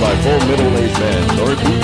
[0.00, 1.76] by four middle-aged men, Dorothy,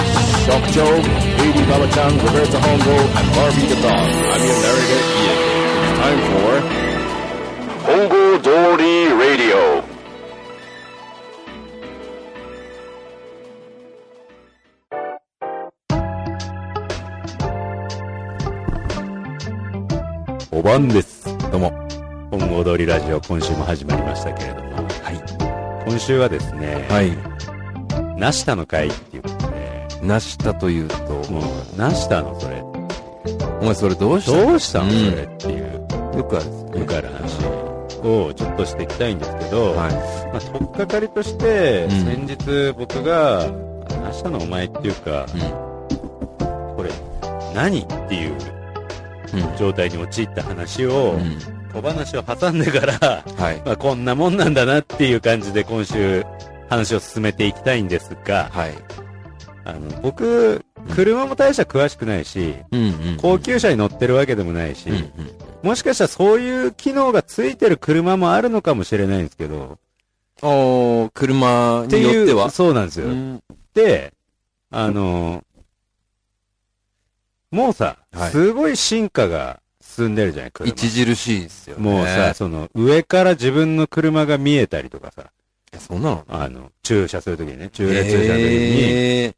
[0.49, 0.97] Shock Joe,
[1.37, 4.09] Lady Baba-chan, Roberta Hongo, and Barbie the dog.
[4.33, 5.39] I'm your narrator, Ian.
[5.85, 6.53] It's time for
[7.85, 9.85] Hongo Dory Radio.
[20.51, 21.27] お晩です。
[21.51, 21.71] どうも。
[22.31, 24.77] 本踊りラジオ今週も始まりましたけれども。
[25.03, 25.87] はい。
[25.87, 27.36] 今週はですね、はい。
[28.17, 30.97] ナシタの会っていうことで、なしたというと、
[31.31, 32.63] もう、ナシタのそれ、
[33.61, 36.81] お前それどうしたどうしたのうんそれっていう、よくあるね。
[36.81, 37.45] よくある話
[38.03, 39.89] をちょっとしていきたいんですけど、は
[40.33, 43.47] まあ、とっかかりとして、うん先日僕が、
[44.03, 45.41] ナシタのお前っていうか、い。
[46.75, 46.91] これ、
[47.55, 48.33] 何っていう
[49.35, 49.57] うん。
[49.59, 51.39] 状態に陥った話を、うん。
[51.75, 53.61] 小話を挟んでから、はい。
[53.65, 56.25] まあ、こんなもんなんだなっていう感じで今週
[56.69, 58.75] 話を進めていきたいんですが、はい。
[59.65, 60.65] あの、僕、
[60.95, 63.17] 車も大した詳しくないし、うんうん。
[63.21, 65.13] 高級車に乗ってるわけでもないし、うんうん。
[65.63, 69.79] もしかしたらそういう機能がついてる車もあるのかもしれないんですけど、
[70.43, 72.51] おー、車っていう、によっては。
[72.51, 73.07] そうなんですよ。
[73.07, 73.43] うん
[73.75, 74.15] で、
[74.71, 75.45] あの、
[77.51, 80.73] もうさ、はいすごい進化が進んでるじゃない、車。
[80.73, 81.83] 著しいですよね。
[81.83, 85.46] もうさ、その、上から自分の車が見えたりとかさ、え、
[85.79, 89.35] そんなのあの、駐車するときにね、駐列駐車するときに、え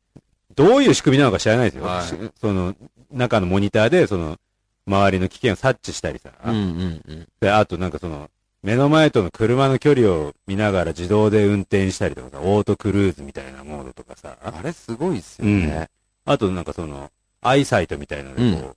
[0.54, 1.84] どういう仕組みなのか知らないですよ。
[1.84, 2.74] はいしその、
[3.12, 4.38] 中のモニターで、その、
[4.86, 6.50] 周りの危険を察知したりさ、ー。
[6.50, 7.28] うんうんうん。
[7.40, 8.30] で、あとなんかその、
[8.62, 15.88] 目の前との車の距離を見ながら自動で運転したりとかさ、オートクルーズみたいなモードとかさ、あれすごいっすよね。
[16.24, 18.74] あとなんかその、アイサイトみたいなのでこう、うん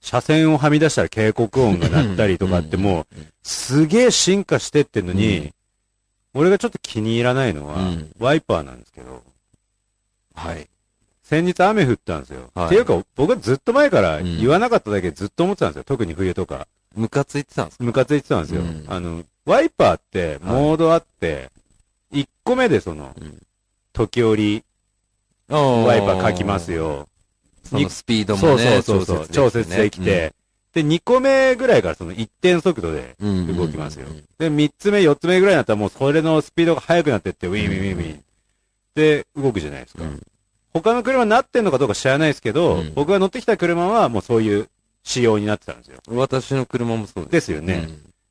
[0.00, 3.06] 車線をはみ出したら警告音が鳴ったりとかってもう、
[3.42, 5.50] すげえ進化してってんのに、うん
[6.38, 9.22] 俺がちょっと気に入らないのは、うんワイパーなんですけど、
[10.34, 10.68] はい。
[11.24, 12.50] 先日雨降ったんですよ。
[12.54, 15.84] はいっていうか、僕はずっと前からうん言わなかっただけでずっと思ってたんですよ。
[15.84, 16.68] 特に冬とか。
[16.94, 17.84] ムカついてたんですか？
[17.84, 18.60] ムカついてたんですよ。
[18.62, 21.50] うんあの、ワイパーって、モードあって、
[22.12, 23.38] 1個目でその、うん
[23.92, 24.62] 時折、
[25.48, 26.72] ワワイパーかきます。
[26.72, 27.08] よ。
[27.64, 30.32] そのスピードそうもね、そうそうそう、調節できて、
[30.74, 34.06] で、2個目ぐらいからその一定速度で動きますよ。
[34.38, 38.24] で、3つ目、4つ目ぐらいになったらもうそれのスピードが速くなってって、ウィンウィンウィンウィン。
[38.94, 40.04] で、動くじゃないですか。
[40.04, 40.22] うん
[40.74, 44.68] 他の車になってんのかどうか知らないですけど、うん僕が乗ってきた車はもうそういう
[45.02, 45.98] 仕様になってたんですよ。
[46.08, 47.32] 私の車もそうです。
[47.32, 47.88] ですよね。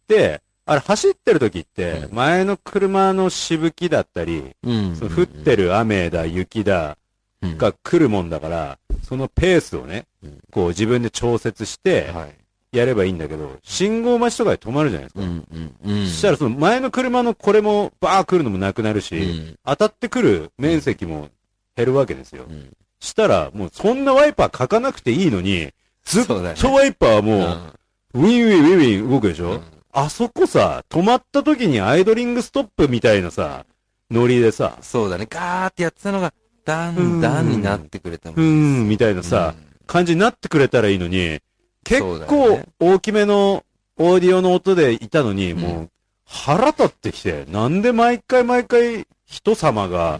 [0.07, 4.95] で、あれ走ってる時って、うん前の車のしぶきだったり、うん。
[4.95, 6.97] その降ってる雨だ、雪だ、
[7.41, 12.35] うんが来るもんだから、そのペースをねうん、こう自分で調節して、はい。
[12.73, 15.21] やればいいんだけど、信号待ちとかで止まるじゃないですか。
[15.21, 15.47] うん
[15.85, 16.05] うんうん。
[16.05, 21.29] そしたらその前の車のこれもバー来るのもなくなるし、うん当たってくる面積も
[21.77, 22.43] 減るわけですよ。
[22.47, 22.69] うん
[22.99, 25.71] したら、もうそんなワイパーかかなくていいのに、
[26.03, 26.51] ずっとワ
[26.85, 27.71] イパーはも
[28.13, 33.65] う、ウィンウィンウィンウィン動くでしょ、うんあそこさ、止まった時にアイドリングストップみたいなさ、
[34.11, 35.25] ノリでさ、そうだね。
[35.27, 36.33] ガーってやってたのが、
[36.67, 39.65] だうんんだんになってくれたもうーん、みたいなさ、うん。
[39.87, 41.39] 感じになってくれたらいいのに、
[41.83, 43.63] 結構ね大きめの
[43.97, 45.59] オーディオの音でいたのに、うん。
[45.59, 45.89] もう
[46.25, 50.19] 腹立ってきて、なんで毎回毎回人様が、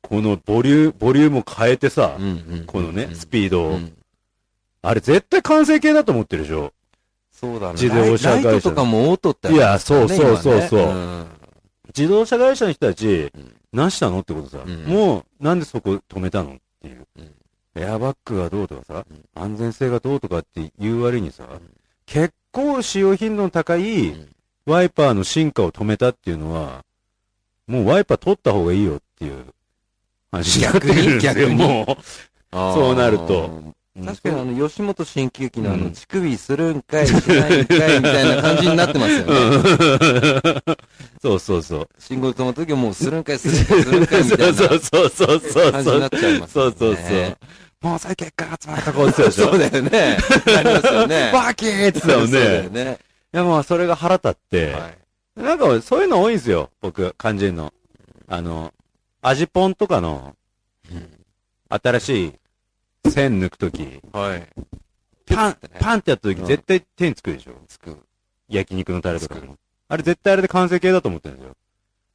[0.00, 3.92] このボリュー、ボリュームを変えてさ、うんうんこのね、うんスピードを、うん。
[4.80, 6.72] あれ絶対完成形だと思ってるでしょ。
[7.30, 7.72] そうだね。
[7.74, 10.80] 自動車会社ライトとかもオートってねいやそうそうそうそう。
[10.80, 11.26] 今ね。
[11.88, 14.20] 自動車会社の人たちうん、何したの？
[14.20, 14.84] ってことさ、うん。
[14.84, 16.54] もう、なんでそこ止めたの？
[16.54, 17.06] っていう。
[17.18, 17.30] うん。
[17.74, 19.24] エアバッグがどうとかさ、うん。
[19.34, 21.48] 安全性がどうとかって言う割にさ、ん。
[22.06, 24.28] 結構使用頻度の高いうん。
[24.64, 26.84] ワイパーの進化を止めたっていうのは、
[27.66, 29.44] もうワイパー取った方がいいよっていう
[30.30, 32.02] 話になってくるんですよ、もう。
[32.52, 39.24] そうなると確かにあの、吉本新喜劇のあの、うん乳首するんかい、しないんかい、みたいな感じになってますよね。
[39.26, 40.76] うん
[41.20, 41.88] そうそうそう。
[41.98, 45.62] 信号止まった時はもうするんかい、するんかい、するんかい、みたいな そうそうそうそ
[45.92, 46.10] うになっ。
[46.10, 46.54] ちゃいます。
[46.54, 47.36] そうそうそう。
[47.82, 50.18] もう最結果が集まったこうってたでしょそうだよね。
[50.46, 51.30] ありますよね。
[51.34, 52.84] バキーって言ってたよね。
[52.84, 52.98] ね。
[53.34, 55.02] いや、もうそれが腹立って、はい
[55.36, 57.72] なんかそういうの多いんですよ、僕、感じるの。
[58.28, 58.72] あの、
[59.22, 60.36] 味ポンとかの
[61.70, 62.32] 新しい
[63.10, 64.48] 線抜くとき、はい。
[65.26, 67.52] パンパンってやったときうん絶対手につくでしょ？
[67.68, 67.98] つく。
[68.48, 69.36] 焼肉のタレとか。
[69.88, 71.56] あれ絶対あれで完成形だと思ってるんですよ。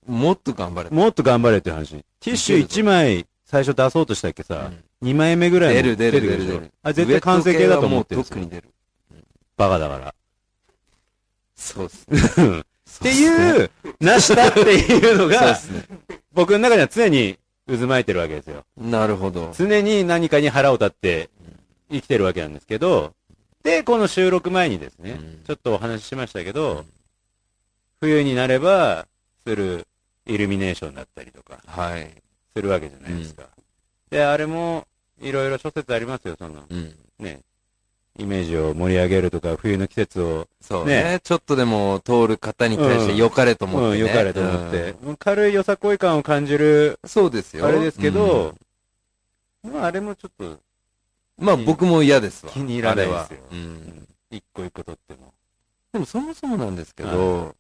[0.08, 0.90] もっと頑張れ。
[0.90, 1.92] もっと頑張れって話。
[2.20, 4.72] ティッシュ1枚最初出そうとしたっけさ、
[5.04, 6.72] 2枚目ぐらいの出る出る出る出る。
[6.84, 8.70] あれ絶対完成形だと思ってるんですよに出る。
[9.58, 10.16] バカだから。
[11.56, 12.60] そうっすね。
[12.98, 13.70] っていう、
[14.00, 15.58] なしたっていうのが。
[16.34, 17.38] 僕の中には常に
[17.68, 18.64] 渦巻いてるわけですよ。
[18.78, 19.54] なるほど。
[19.56, 21.30] 常に何かに腹を立って
[21.92, 23.14] 生きてるわけなんですけど、
[23.64, 26.86] で、この収録前にですね、うんちょっとお話ししましたけど、うん
[28.00, 29.08] 冬になれば
[29.44, 29.88] する
[30.26, 32.12] イルミネーションだったりとか、はい。
[32.56, 33.44] するわけじゃないですか。
[34.10, 34.86] で、あれも、
[35.20, 36.96] いろいろ諸説ありますよ、その、うん。
[37.20, 37.42] ね、
[38.18, 44.02] イメージを盛り上げるとか、冬の季節を、そうねねちょっとでも通る方に対して良かれと思って、ね。
[44.02, 47.10] うん、良かれと思って、軽いよさこい感を感じる、うん。
[47.10, 47.66] そうですよ。
[47.66, 48.56] あれですけど
[49.64, 50.60] うん、まあ、あれもちょっと、
[51.38, 52.52] まあ僕も嫌ですわ。
[52.52, 54.08] 気に入らないですようん。
[54.32, 55.34] 一個一個取っても。
[55.94, 57.56] でもそもそもなんですけど、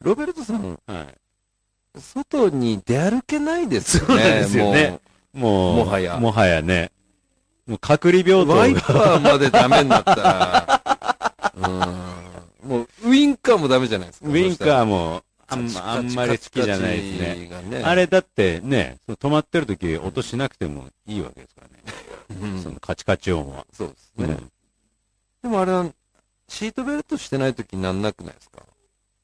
[0.00, 2.00] ロベルトさん、はい。
[2.00, 4.06] 外に出歩けないですよね。
[4.06, 5.00] そうなんですよね
[5.32, 6.90] もう、もはやもはやね。
[7.66, 8.74] もう隔離病もうワイ。
[8.74, 10.82] パーまでダメになったら、
[12.64, 12.68] うん。
[12.68, 14.28] もうウインカーもダメじゃないですか。
[14.28, 17.62] ウインカーーも、あんまあんまり好きじゃないですね。
[17.78, 21.76] ねあれだってね、その止まってる時音しなくてもいいわけですからね。
[22.42, 23.64] うんそのカチカチ音は。
[23.72, 24.24] そうですね。
[24.26, 24.50] うん
[25.42, 25.86] でもあれは、
[26.48, 28.62] シートベルトしてない時になんなくないですか？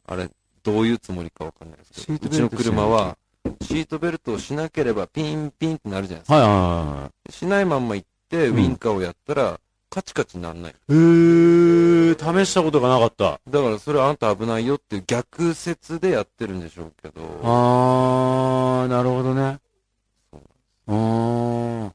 [0.06, 0.30] あれ、
[0.62, 2.18] どういうつもりかわかんないですけど。
[2.18, 3.16] シートベルトうちの車は、
[3.62, 6.34] シートベルトをしなければピンピンってなるじゃないですか。
[6.36, 7.32] はいはいはいはい。
[7.32, 8.04] しないまんま行
[8.50, 10.74] ウインカーをやったら、カチカチなんない。
[10.88, 13.40] うー、試したことがなかった。
[13.48, 17.40] だからそれはあんた危ないよっていう逆説でやってるんでしょうけど。
[17.42, 19.58] あー、なるほどね。
[20.30, 21.94] そううーん。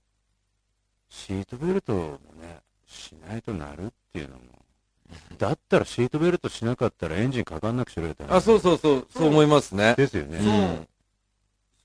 [1.09, 4.41] シートベルトもね、しないとなるっていうのも。
[5.39, 9.95] だったらシートベルトしなかったらエンジンかかんなくしろよって話あ、そうそうそう、そう思いますね。
[9.97, 10.87] ですよね。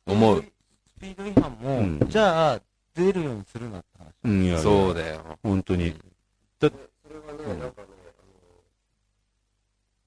[0.06, 0.14] うん。
[0.14, 0.44] 思う。
[0.98, 2.60] スピード違反も、うんじゃあ、
[2.94, 4.12] 出るようにするなって話。
[4.24, 5.38] うん、いやそうだよ。
[5.42, 5.94] 本当に。
[6.60, 6.72] それ
[7.18, 7.88] はね、なんかね、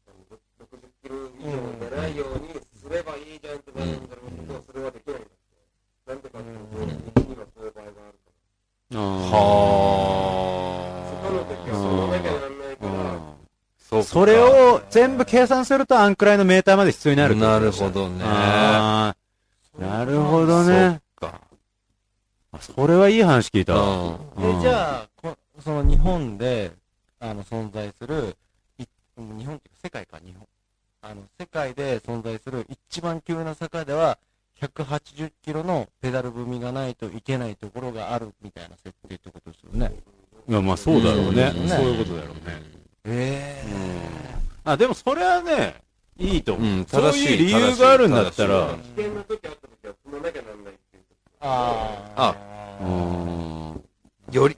[0.08, 2.50] あの、60キロ以上出ないように
[2.82, 5.36] すればいいじゃんってなるんだろうけど、それはできないんだって。
[6.08, 8.36] なんでかっていうと、道にはそういう場合があるか
[8.92, 9.02] あら。
[11.10, 13.36] そこのは時はそうなきゃならないから、ー
[13.78, 18.24] そそれを全部計算するとあんくらいのメーターまで必要になるってことなるほどね。
[18.26, 21.02] あーなるほどね。
[21.20, 21.42] そっか。
[22.52, 24.20] あそれはいい話聞いたわ。
[24.38, 26.72] ううんで、じゃあ、こその日本で、
[27.20, 28.36] あの、存在する、
[28.78, 28.88] い日
[29.18, 30.48] 本っていうか世界か、日本。
[31.02, 34.18] あの、世界で存在する一番急な坂では、
[34.62, 39.94] 180キロのペダル踏みがないといけないところがあるみたいな設定ってことですよね。
[40.48, 41.52] いや、まあそうだろうね。
[41.56, 42.64] うんそういうことだろうね。
[43.04, 43.64] え
[44.64, 45.76] あ、でもそれはね、
[46.18, 46.66] いいと思う。
[46.66, 51.04] うんそう正しいいう理由があるんだった正らしい、危険な時あった時は踏まなきゃならないっていう。
[51.42, 53.84] あああうん。
[54.32, 54.58] より、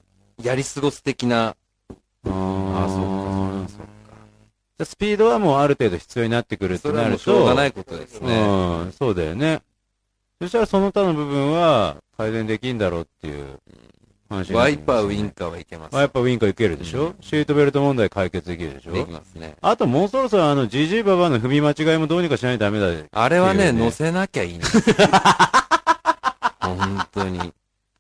[0.77, 1.47] やり過ごす的な。
[1.47, 1.55] あ
[2.25, 2.29] あ
[2.89, 3.79] そうかそう
[4.79, 4.85] か。
[4.85, 8.39] スピードはもうある程度必要になってくるってなると、しょうがないことですね。
[8.39, 9.61] うん、そうだよね。
[10.39, 13.59] そしたらその他の部分は改善できんだろうっていう
[14.29, 15.95] 話になワイパー、ウインカーはいけます。
[15.95, 18.91] ワイパーウインカーいけるでしょ、シートベルト問題解決できるでしょ？
[18.93, 19.55] できますね。
[19.61, 22.87] あともうそろそろあの、ジジイババアの踏み間違いもどうにかしないとダメだ。
[23.11, 24.79] あれはね、乗せなきゃいいんです。
[26.61, 27.51] 本当に。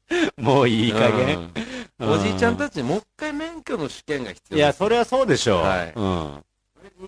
[0.37, 1.37] もういい加減。
[1.37, 1.53] うん
[1.99, 5.61] おじいちゃんたちにもう一回免許の試験が必要いや、それはそうでしょう。
[5.63, 6.43] はいうん。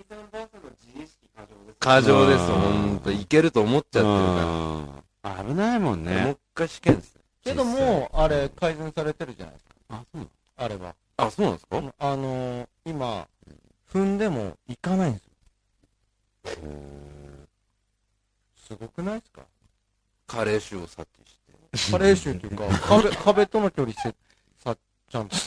[0.10, 1.78] 過剰です。
[1.80, 6.12] 過剰です、うん本当いけると思っちゃってるかうん危ないもんら。
[6.12, 6.32] もうね。
[6.32, 7.20] 一回試験です。
[7.44, 9.76] けども、あれ、改善されてるじゃないですか。
[9.90, 10.96] あ、そうあれは。
[11.18, 11.78] あ、そうなんですか？
[12.00, 13.28] あのー、今、
[13.94, 16.62] 踏んでも行かないんですよ。
[18.68, 19.44] すごくないですか？
[20.26, 21.39] 加齢臭を察知して。
[21.72, 24.14] 加齢臭っていうか、 壁、壁との距離せ、
[24.64, 24.76] さ、
[25.10, 25.36] ちゃんと。
[25.36, 25.44] そ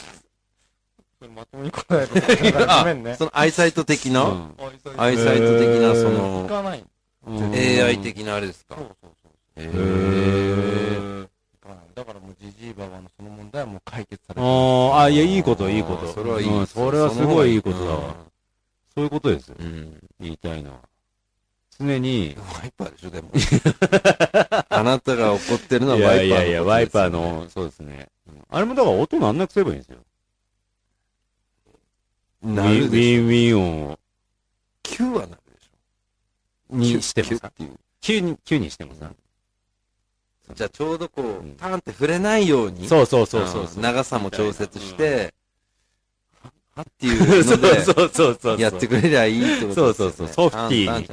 [1.21, 2.65] れまともに答える。
[2.79, 3.15] ごめんね。
[3.15, 4.55] そのアイサイト的な、うん
[4.97, 6.83] アイサイト的な、そ行の、かない。
[7.25, 8.75] うん AI 的なあれですか？
[8.75, 9.61] そうそうそう。
[9.61, 11.29] へへーー
[11.61, 11.77] 行かない。
[11.95, 14.45] だからもう、ジジイババのその問題はもう解決されてる。
[14.45, 16.11] あーあ、いや、いいこと、いいこと。
[16.11, 17.97] それはいいうんそれはすごいいいことだわ。
[18.07, 18.15] わ。
[18.93, 19.55] そういうことですよ。
[19.59, 20.01] うん。
[20.19, 20.79] 言いたいのは。
[21.79, 23.31] 常に、ワイパーでしょ、でも。
[24.69, 26.29] あなたが怒ってるのはいワイパーのね。
[26.29, 28.09] やいやいや、ワイパーの、そうですね。
[28.27, 29.97] うんあれもだから音なんなくすればいいんですよ。
[32.43, 32.93] なるでしょ。
[32.93, 33.99] ィンウィン音
[34.83, 38.19] 9はなるでしにしてもさキュッ、ていう。
[38.19, 39.11] 9に、9にしてもさ。
[40.53, 42.87] じゃあちょうどこう、んパンって触れないように。
[42.87, 45.33] そうそうそうそううん長さも調節して、
[46.75, 48.61] はっていうので、そうそうそう。
[48.61, 49.93] やってくれりゃいいってことですよ、ね。
[49.93, 51.07] そうそうそうソフティーに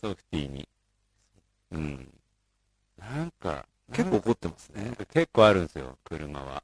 [0.00, 0.68] ソフティーに。
[1.72, 2.08] うん。
[2.98, 6.62] なんか、結構怒ってますね結構あるんですよ、車は。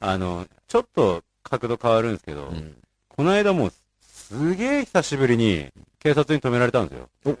[0.00, 2.48] あの、ちょっと角度変わるんですけど。
[2.48, 2.76] うん。
[3.08, 5.68] この間もう、すげえ久しぶりに、
[5.98, 7.38] 警察に止められたんですよ。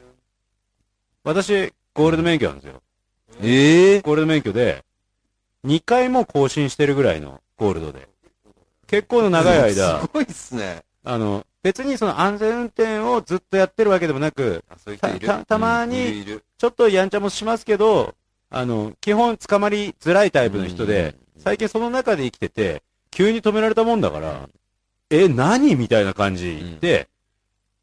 [1.22, 2.82] 私、ゴールド免許なんですよ。
[3.42, 4.84] ええゴールド免許で、
[5.64, 8.08] 2回も更新してるぐらいのゴールドで。
[8.90, 10.82] 結構の長い間す、ごいっすね。
[11.04, 14.98] あの、別にその安全運転をずっとやってるわけでもなく、ういう。
[14.98, 16.24] たたたまに
[16.58, 18.16] ちょっとやんちゃもしますけど、
[18.50, 22.82] あの、基本捕まりづらいタイプの人で、最近その中で生きてて、
[23.12, 24.48] 急に止められたもんだから、
[25.08, 27.08] え、何みたいな感じで、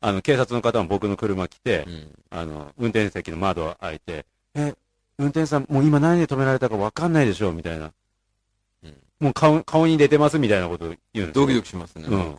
[0.02, 4.76] あの、警察の方も僕の車来てう、んあの、運転席の窓開いて、え、
[5.18, 7.94] 運転手さん、もう今何で止められたか分かんないでしょみたいな。
[9.22, 11.46] うんもう顔、顔に出てますみたいなこと言うんですよ。
[11.46, 12.06] ドキドキしますね。
[12.08, 12.36] うん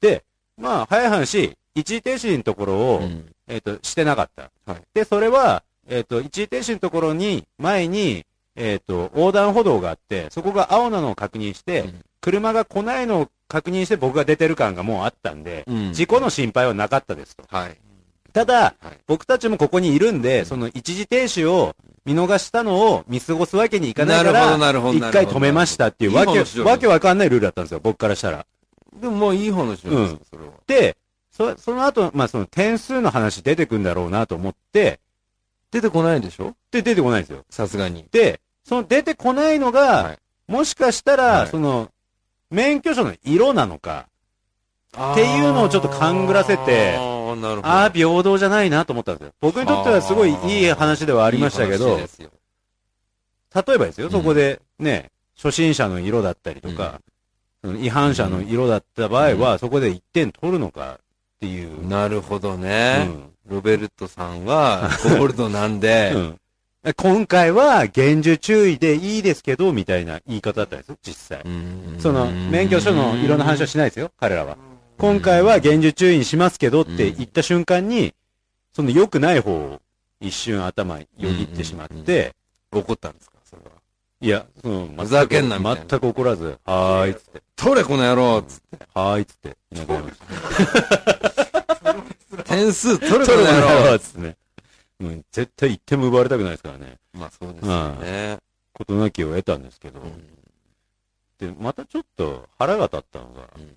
[0.00, 0.24] で、
[0.56, 4.50] まあ、早い話、一時停止のところを、うんえっ、と、してなかった。
[4.66, 8.24] はいで、それは、えっ、と、一時停止のところに、前に、
[8.56, 17.44] えっ、と、横断歩道があって、そこが青なのを確認して、うん車が来ないのを確認して僕が出てる感がもうあったんで、うん事故の心配はなかったですと。
[17.48, 17.78] はい。
[18.34, 21.74] ただ、はい僕たちもここにいるんで、その一時停止を
[22.04, 28.46] 見逃したのを見過ごすわけにいかないから、なるほど一回止めましたっていうわけわけわかんないルールだったんですよ、僕からしたら。
[28.94, 30.52] でもまあいい話じゃないですか、それは。
[30.66, 30.96] で、
[31.30, 35.00] そ、その後、まあその点数の話出てくんだろうなと思って、
[35.70, 36.54] 出てこないでしょ？
[36.70, 37.44] で、出てこないんですよ。
[37.50, 38.04] さすがに。
[38.10, 41.92] で、その出てこないのが、はいもしかしたら、はいその、
[42.50, 44.08] 免許証の色なのか、
[44.92, 46.96] っていうのをちょっと勘ぐらせて
[47.62, 49.32] ああ、平等じゃないなと思ったんですよ。
[49.40, 52.30] 僕にとってはすごいいい話ではありましたけいいど話、ですよ
[53.54, 57.00] 例えばですよ、うんそこでね、初心者の色だったりとか、
[57.62, 60.98] その違反者の色だった場合は、そこで1点取るのかっ
[61.40, 61.86] ていう。
[61.88, 63.04] なるほどうね。
[63.04, 66.36] んロベルトさんは、 ゴールドなんで、うん
[66.96, 71.42] 今回は厳重注意でいいですけど、みたいな言い方だったんですよ、実際。
[71.44, 74.56] うんその、免許証の色の話はしないですよ、彼らは。
[75.00, 78.14] 今回は厳重注意にしますけどって言った瞬間に、
[78.74, 79.80] その良くない方を
[80.20, 82.34] 一瞬頭よぎってしまって、
[82.70, 83.38] 怒ったんですか？
[83.44, 83.70] それは。
[84.20, 88.86] いや、その、ふざけんなみたいな全く怒らず、はーい、つって、取れこの野郎つって。
[88.92, 90.18] はーい、つって、いなくなりまし
[92.36, 92.44] た。
[92.44, 94.36] 点数取れこの野郎つってね。
[95.00, 96.98] うん、絶対一点も奪われたくないですからね。
[97.14, 98.36] まあそうですよね。
[98.74, 100.00] 事なきを得たんですけど。
[101.38, 103.74] で、またちょっと腹が立ったのが、うん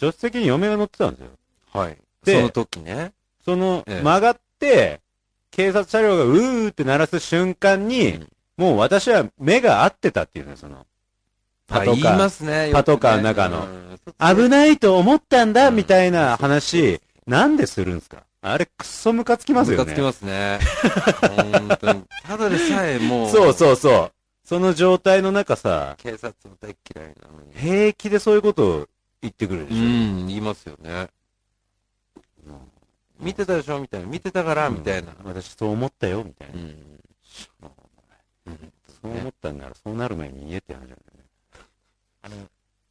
[0.00, 1.28] 助手席に嫁が乗ってたんですよ。
[1.72, 1.96] はい。
[2.24, 3.12] でその時ね。
[3.44, 5.00] その、ええ曲がって、
[5.50, 10.84] 警察車両がうーって鳴らす瞬間に、うんもう私は目が合ってたっていうね、その、
[11.66, 12.18] パトあ言いカー。
[12.18, 12.70] ますね。
[12.74, 18.24] パトカーの中のうん危ないと思ったんだ、うんみたいな話、なんでするんすか？
[18.42, 19.84] あれ、くっそムカつきますよね。
[19.84, 20.58] ムカつきますね。
[21.22, 22.04] 本当に。
[22.26, 24.12] ただでさえもう、そうそうそう。
[24.44, 27.54] その状態の中さ、警察も大嫌いなのに。
[27.54, 28.88] 平気でそういうことを
[29.22, 29.76] 言ってくるでしょ。
[29.76, 31.08] うん、言いますよね。
[33.18, 33.78] 見てたでしょ？
[33.80, 34.06] みたいな。
[34.06, 35.12] 見てたから、みたいな。
[35.22, 36.54] うん私そう思ったよ、みたいな。
[36.54, 37.00] うん。
[39.02, 41.02] そう思ったんなら、そうなる前に言えって話だよね。
[42.22, 42.36] あの、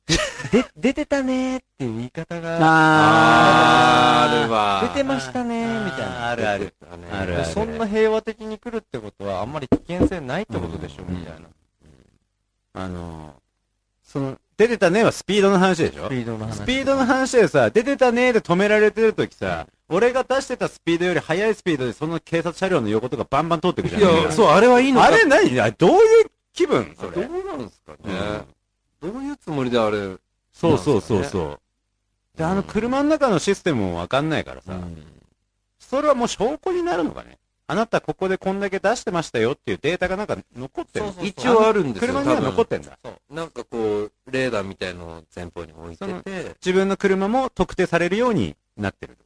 [0.51, 4.81] で、出てたねーっていう言い方が、あー、あるわ。
[4.93, 6.29] 出てましたねーみたいな。
[6.29, 6.74] あるある。
[6.91, 6.95] あ
[7.25, 11.48] るあるそんな平和的に来るってことは、あんまり危険性ないってことでしょ、うんみたいな。
[12.74, 13.36] あのー、
[14.03, 16.07] その、出てたねはスピードの話でしょ？
[16.07, 16.55] スピードの話。
[16.57, 24.01] スピードの話でさ、出てたねで止められてるときさ、俺が出してたスピードより速いスピードでその警察車両の横とかバンバン通ってくじゃん。
[24.01, 25.57] いや、そう、あれはいいのかあれ何？
[25.61, 26.93] あれどういう気分？
[26.99, 27.25] それ。
[27.25, 28.19] どうなんですかうんね。
[29.01, 30.17] どういうつもりであれ？
[30.51, 32.37] そうそうそうそう。
[32.37, 34.73] で、あの車の中のシステムもわかんないからさ、
[35.79, 37.37] それはもう証拠になるのかね
[37.71, 42.13] あなたここでこんだけ出してましたよっていうデータがなんか残ってるそうそう一応あるんですよ。
[42.13, 42.97] 車には残ってんだ。
[43.05, 43.33] そう。
[43.35, 49.19] なんかこう、レーダーみたいのを前方に置いてて、自分の車も特定されるようになってる。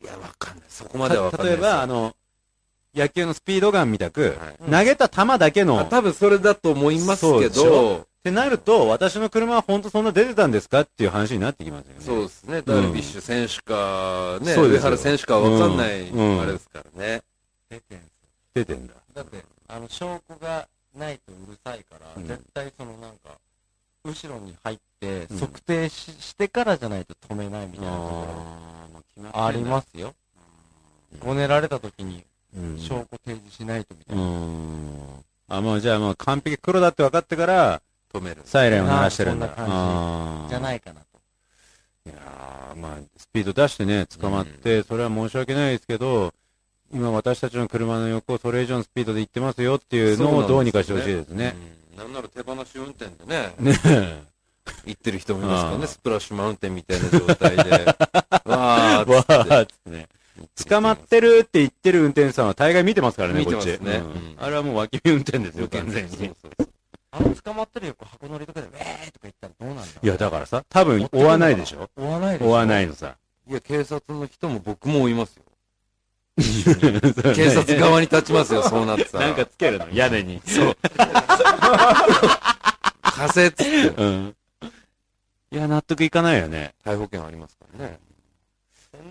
[0.00, 0.64] いや、わかんない。
[0.68, 1.48] そこまではわかんない。
[1.54, 2.14] 例えば、あの、
[2.94, 12.00] 野球のスピードガンみたく、はい投げた球だけの、っあ多分それだと思いますけそうでしど、てなると、私の車は本当そんな出てたんですかっていう話になってきますよね。
[12.00, 12.62] そうですね。
[12.62, 17.22] ダルビッシュ選手か、ね、そうですよ上原選手かわかんない、うんあれですからね。
[17.68, 18.04] 出てんす
[18.54, 18.94] 出てんだ。
[19.14, 23.36] だって、あの、証拠がないとうるさいから、うん絶対そのなんか、
[24.04, 28.26] 後ろに入って、うん測定し,、してからじゃないと止めないみたいなとこ
[29.18, 30.14] ろありますよ。
[31.20, 32.24] ごねられた時にうん
[32.78, 34.26] 証拠提示しないとみたういな。
[34.26, 35.24] ん。
[35.48, 37.82] あ、もうじゃあもう完璧黒だって分かってから、
[38.12, 38.42] 止める。
[38.44, 39.46] サイレンを鳴らしてるんだ。
[39.48, 40.62] そんな感じじゃい。
[40.62, 41.06] ないかなと。
[42.06, 46.32] いやーまあ、スピード出してね、捕まって、それは申し訳ないですけど、
[46.92, 51.56] 今私たちの車の横をそれ以上のスピードで行ってますよっていうのをどうにかしてほしいですね。
[51.92, 51.98] うん。
[51.98, 53.54] なんなら手放し運転でね。
[53.58, 54.22] ねえ。
[54.86, 57.62] 行ってる人もいますからね、スプラッシュマウンテンみたいな状態で。
[58.44, 60.08] わーっつってね。
[60.68, 63.66] 捕まってるって言ってる運転手さんは大概見てますからね、こっち。
[63.66, 66.10] ねうんうんあれはもう脇見運転ですよ、完全に。
[66.10, 66.52] そうそう
[67.10, 68.78] あの捕まってる横箱乗りとかで、ウェー
[69.12, 71.88] とか言ったらどうなんだいや、だからさ、多分追わないでしょ？
[71.96, 73.16] 追わないでしょ追わないのさ。
[73.48, 75.42] いや、警察の人も僕も追いますよ。
[76.36, 79.26] 警警察側に立ちますよ、そうなってたら。
[79.28, 79.88] なんかつけるの？
[79.92, 80.40] 屋根に。
[80.44, 80.76] そう。
[83.02, 83.88] 仮説って。
[83.90, 84.34] うん。
[85.52, 86.74] いや、納得いかないよね。
[86.84, 87.98] 逮捕権ありますからね。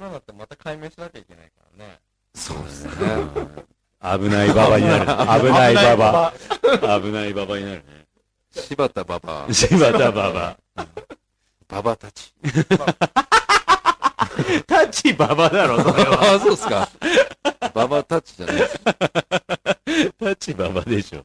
[0.03, 2.00] なのってまた解明しなきゃいけないからね。
[2.36, 2.91] そうですね。
[4.01, 5.05] 危ないババになる。
[5.41, 6.33] 危ないババ。
[7.00, 8.05] 危ないババになるね。
[8.51, 9.48] 柴田馬場。
[9.51, 10.57] 柴田ババ。
[11.69, 12.33] 馬場たち。
[14.67, 16.33] タチババだろ、それは。
[16.33, 16.89] ああ、そうっすか。
[17.74, 18.79] 馬場たちじゃないです。
[20.19, 21.24] タチババでしょ。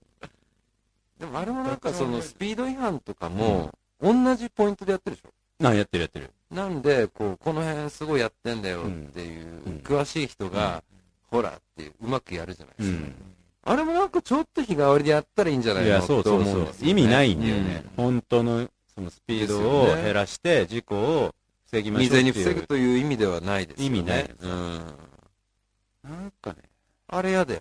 [1.19, 5.67] でもあれもなんかそのスピード違反とかも、同じポイントでやってるでしょ。
[5.67, 6.31] あ、やってるやってる。
[6.51, 10.83] なんで、こう、この辺すごいやってんだよっていう、うん詳しい人が、
[11.31, 12.99] ほらっていう、うまくやるじゃないですか。
[12.99, 13.15] うん。
[13.65, 16.69] あれもなんかちょっと日替わりでやったらいいんじゃないいや、そうそうそう。
[16.81, 17.85] 意味ないんだよね。
[17.97, 21.35] 本当の、そのスピードを減らして、事故を
[21.71, 22.17] 防ぎましょう未。
[22.17, 23.97] 然に防ぐという意味ではないですよね。
[23.99, 24.77] 意味ないうん。
[26.03, 26.57] なんかね、
[27.09, 27.61] あれやだよ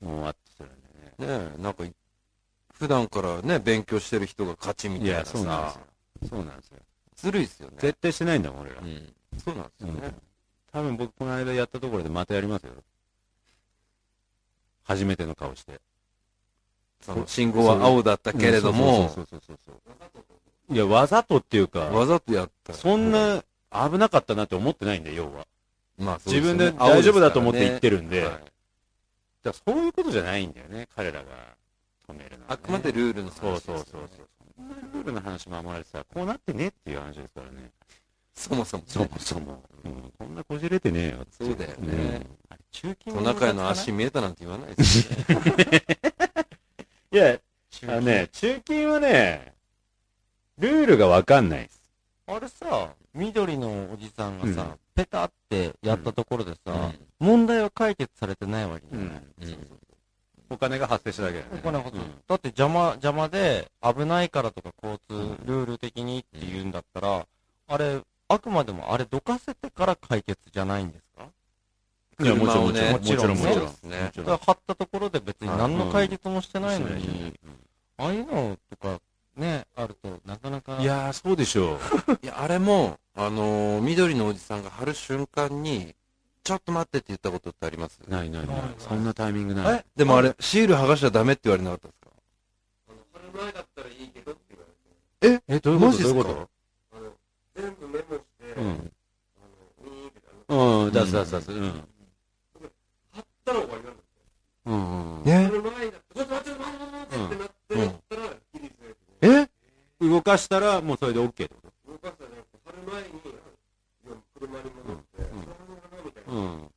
[0.00, 1.46] もうあっとするんだよね。
[1.46, 1.62] ね。
[1.62, 1.84] なんか、
[2.72, 6.28] 普段からね、勉強してる人が勝ちみたいないや、そうなんですさよ。。
[6.28, 6.78] そうなんですよ。
[7.24, 7.76] ずるいっすよね。
[7.78, 8.84] 絶対してないんだもん、俺らう。
[8.84, 9.12] ん。
[9.42, 10.14] そうなんですよね。
[10.72, 12.72] 多分僕この間やったところでまたやりますよ。
[14.82, 15.80] 初めての顔して。
[17.00, 19.92] その信号は青だったけれども、そうそうそうそうそ
[20.70, 20.74] う。
[20.74, 25.46] いや、わざとっていうか、わざとやったらそん、な危なかったなって思ってないんだよ、要は。
[25.98, 28.40] まあ自分で大丈夫だと思って言ってるるんで、だか
[29.44, 31.26] らそういうことじゃないんだよね、彼らが
[32.08, 34.28] 止めるのはね、あくまでルールの話そうそうそうそう。
[34.56, 37.70] そんなルールの話守られてたら、こうなってねっていう話ですからね。
[38.34, 38.88] そもそもね。
[38.90, 39.62] そもそも。
[39.84, 45.82] うん、こんなこじれてねえよっていそうだよねうん中金トナカイの足見えたなんて言わないですよね。
[47.12, 47.38] いや、
[47.84, 49.54] あのね、中金はね、
[50.58, 51.80] ルールがわかんないです。
[52.26, 59.06] あれさ、緑のおじさんがさ、うんペタってやったところでさ、うん問題は解決されてないわけじゃない。
[59.08, 59.80] うん
[60.50, 61.60] お金が発生しただけだよね。
[61.60, 67.26] お金発生うんだって邪魔、邪魔で危ないからとか交通ルール的にって言うんだったら、
[67.68, 71.24] あれ、あくまでもあれどかせてから解決じゃないんですか？
[72.24, 74.12] いやもちろんもちろんもちろんもちろんそうね。
[74.16, 77.34] だから貼ったところで別に何の解決もしてないのうんに、
[77.98, 79.00] ああいうのとか
[79.36, 80.78] ね、あるとなかなか。
[80.80, 81.78] いやー、そうでしょう。
[82.22, 85.94] いや、あれも、あのー緑のおじさんが貼る瞬間に、
[86.44, 87.98] ちょっと待ってって言ったことってあります？
[88.06, 88.56] ないないない。
[88.78, 89.78] そんなタイミングない。
[89.78, 89.84] え？
[89.96, 92.10] でもあれ、シール剥がしちゃダメって言われなかったですか？
[93.14, 94.64] 貼る前だったらいいけどって言わ
[95.22, 96.02] れて、え、どういうこと？
[96.02, 96.48] どういうこ
[96.92, 97.12] あの、
[97.56, 98.68] 全部メモして、とうん。
[98.68, 98.78] あの、
[99.82, 101.50] ウィーンってあの、うん、出す出す出す。
[101.50, 101.72] うん。
[103.10, 104.02] 貼ったら終わりなんだって。
[104.66, 105.24] うん。
[105.24, 109.40] ね貼る前だったら、ちょっと待って、待って、待ってってなってなったら。
[109.40, 109.48] え？
[110.00, 111.54] 動かしたら、もうそれで OK ってこ
[111.88, 112.30] 動かしたら、
[112.66, 113.08] 貼る前に、
[114.38, 115.26] 車に戻って、ん
[116.04, 116.26] みたいな。
[116.26, 116.68] とうん。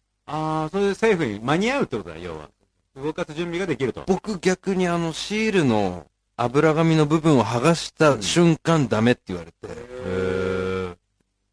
[1.07, 2.49] あー、それでセーフに間に合うってことだ、要は。
[2.95, 4.03] 動かす準備ができると。
[4.07, 10.97] 僕逆にあの、シールの油紙の部分を剥がした瞬間ダメって言われて、へー。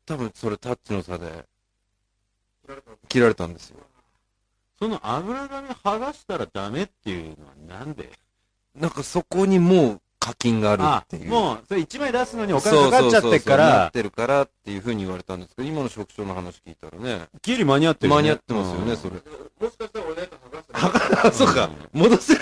[0.07, 1.47] 多分それタッチの差で、
[3.09, 3.79] 切られたんですよ。
[4.79, 8.11] その油紙剥がしたらダメっていうのはなんで？
[8.75, 11.29] なんかそこにもう課金があるっていう。
[11.29, 18.23] もう、それ1枚出すのにお金かかっちゃってっかそうそうそうそうならっ、てるからっていうふうに言われたんですけど、今の職長の話聞いたらね、ギリ間に合ってるよね。
[18.23, 19.11] 間に合ってますよね、それ。
[19.11, 21.71] もしかしたら俺なんか剥がしたら、あ、そうか。
[21.93, 22.41] 戻せる、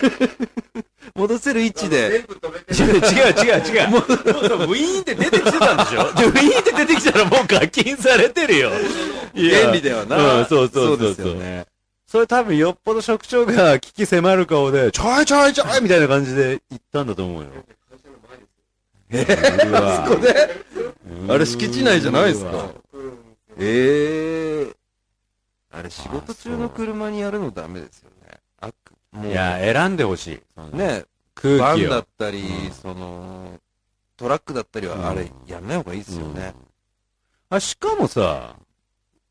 [1.17, 2.11] 戻せる位置で。
[2.11, 3.89] 全部止めて、違う違う違う。
[3.91, 8.71] もう、もうウィーンって出てきてたんでしょで、ウィーンって出てきたらもう課金されてるよ。
[9.35, 10.41] いや原理ではな。
[10.41, 11.67] うん、そうそうそうですそうよね。
[12.13, 17.49] それ多分よっぽど職長が危機迫る顔で、ちょいちょいちょいみたいな感じで言ったんだと思うよ。
[19.09, 19.25] え
[19.67, 20.51] うわあそこで？
[21.23, 22.69] うんあれ敷地内じゃないですか？
[23.59, 24.73] ええ
[25.71, 28.41] あれ仕事中の車にやるのダメですよね。
[28.61, 28.75] 悪。
[29.13, 30.77] もういや、選んでほしい。
[30.77, 32.07] ね、空気をバンだっ。
[32.19, 33.59] たり、うんその、
[34.19, 36.53] トラックだったりは、あれうん、やんない方がいいですよね。
[37.49, 38.57] あ、しかもさ、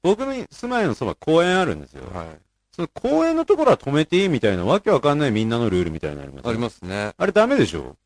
[0.02, 2.06] 僕の住まいのそば公園あるんですよ。
[2.12, 2.28] はい。
[2.72, 7.14] その公園のところは止めていいみたいなわけわかんないみんなのルールみたいなのありますありますね。
[7.18, 7.98] あれダメでしょ？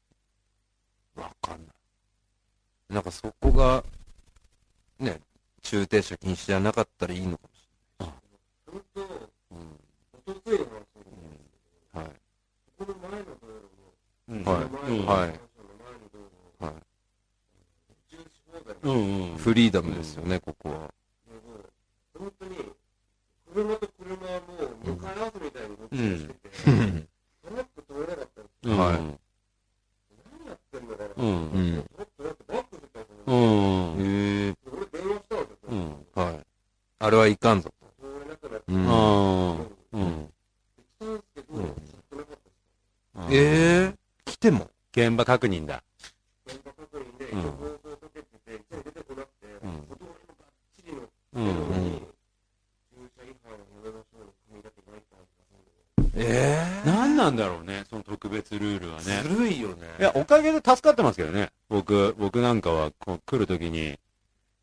[1.15, 1.67] わかんない。
[2.93, 3.84] なんかそこが、
[4.99, 5.19] ね、
[5.62, 8.12] 駐停車禁止じゃなかったらいいのかもし
[8.67, 9.12] れない。
[10.28, 12.01] おとついの話なんですうん。
[12.01, 12.12] はい。
[12.78, 13.93] この前の道路も、
[14.28, 15.34] うんはいはいマンションの前の
[16.12, 16.17] 道
[16.60, 16.73] 路はい
[19.38, 20.93] フリーダムですよね、ここは。
[22.17, 22.58] 本当に、
[23.56, 24.54] 車と車はも
[24.89, 26.50] う向かい合わせみたいに動きしてて、
[27.41, 28.44] トラック通れなかったん。
[28.44, 28.78] ですうん。
[28.78, 29.08] はい何
[30.48, 30.88] やってん。
[30.89, 33.04] のかなうん、トラックバックしてたん。
[33.04, 33.34] ですう、ん。
[33.96, 34.56] へえ。
[34.70, 35.39] 俺電話したん。
[35.39, 36.06] ですよ、うん。
[36.15, 36.46] はい。
[37.00, 37.62] あれはいかん。
[37.62, 37.72] ぞ。
[38.68, 39.60] うん。
[39.94, 40.32] うん。
[43.30, 43.96] ええ。
[44.26, 44.70] 来ても。
[44.91, 45.82] 現場確認だ。
[46.46, 51.00] 現場確認で、うん一応放送かけてて、一応出てこなくて、うんお通りもバッチリの
[51.34, 51.46] うん。
[51.48, 52.02] よううんに、
[52.96, 56.20] 駐車違反をやめましょうに組み立てないかんですえ
[56.86, 56.88] え。
[56.88, 59.22] 何なんだろうね、その特別ルールはね。
[59.24, 59.88] ずるいよね。
[60.00, 61.50] いや、おかげで助かってますけどね。
[61.70, 63.98] 僕、僕なんかは、こう、来るときに、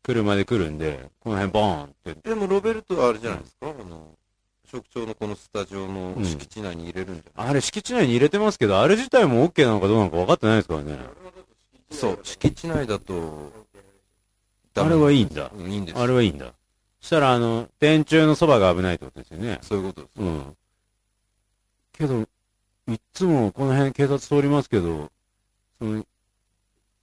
[0.01, 2.29] 車で来るんで、この辺ボーンって。
[2.29, 4.07] でもロベルトはあれじゃないですか、あの、
[4.69, 10.97] 職長のこのスタジオの敷地内に入れるんじゃない、あれ、敷地内に入れてますけど、あれ自体も OK なのかどうなのか分かってないですからね。
[11.91, 13.51] そう、敷地内だと、
[14.75, 15.51] あれはいいんだ。
[15.53, 16.53] うんいいんですあれはいいんだ。
[17.03, 19.59] したら、あの、電柱のそばが危ないってことですよね。
[19.61, 20.21] そういうことです。
[20.21, 20.57] うん。
[21.91, 22.27] けど、
[22.87, 25.11] いっつもこの辺警察通りますけど、
[25.79, 26.05] その、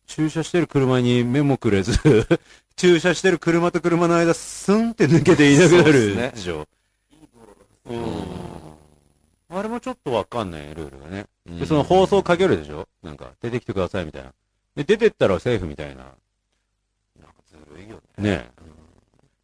[0.06, 1.92] 駐車してる車に目もくれず、
[2.76, 6.66] 駐車してる車と車の間、スンって抜けていなくなるでしょ。
[7.86, 8.50] うん。
[9.50, 11.26] あれもちょっとわかんない、ルールがね。
[11.46, 12.86] うんで、その放送かけるでしょ？
[13.02, 14.32] なんか、出てきてくださいみたいな。
[14.76, 16.04] で、出てったらセーフみたいな。
[16.04, 18.30] なんかずるいよね。
[18.30, 18.50] ね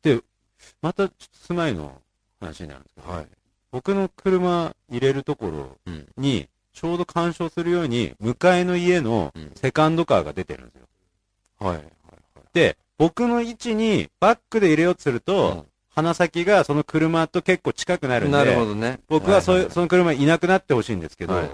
[0.02, 0.20] で、
[0.82, 2.00] また、ちょっと住まいの
[2.40, 3.26] 話になるんですけど、はい。
[3.76, 6.08] 僕の車入れるところうん。
[6.16, 10.86] に、ちょうど干渉するように、向かいの家のうんセカンドカーが出てるんですよ。
[11.58, 11.76] はい。
[11.76, 11.86] はい。
[12.54, 18.98] で、僕の位置にバックで入れようとすると、鼻先がその車と結構近くなるんで、なるほどね。
[19.08, 21.50] 僕はそういう、いその車いなくなってほしいんですけど、はい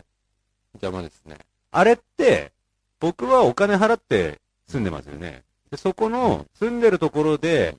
[0.75, 1.39] 邪魔ですね。
[1.73, 2.53] あれって、
[3.01, 5.43] 僕はお金払って住んでますよね。
[5.73, 7.77] でそこの住んでるところで、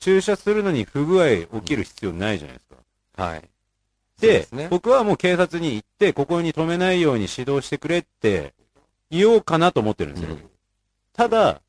[0.00, 2.72] 駐車するのに不具合起きる必要ないじゃないですか。
[3.24, 3.42] はい。
[4.20, 4.68] で、ね。
[4.70, 8.54] 僕はもう警察に行って、ここに止めないように指導してくれって
[9.10, 10.34] 言おうかなと思ってるんですよ。
[10.34, 10.48] うん
[11.14, 11.60] ただ、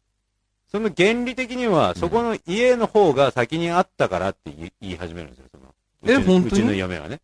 [0.72, 5.66] その原理的には、そこの家の方が先にあったからって言い始めるんですよ、その。
[6.02, 6.62] うちえ本当に？
[6.62, 7.20] うちの嫁はね。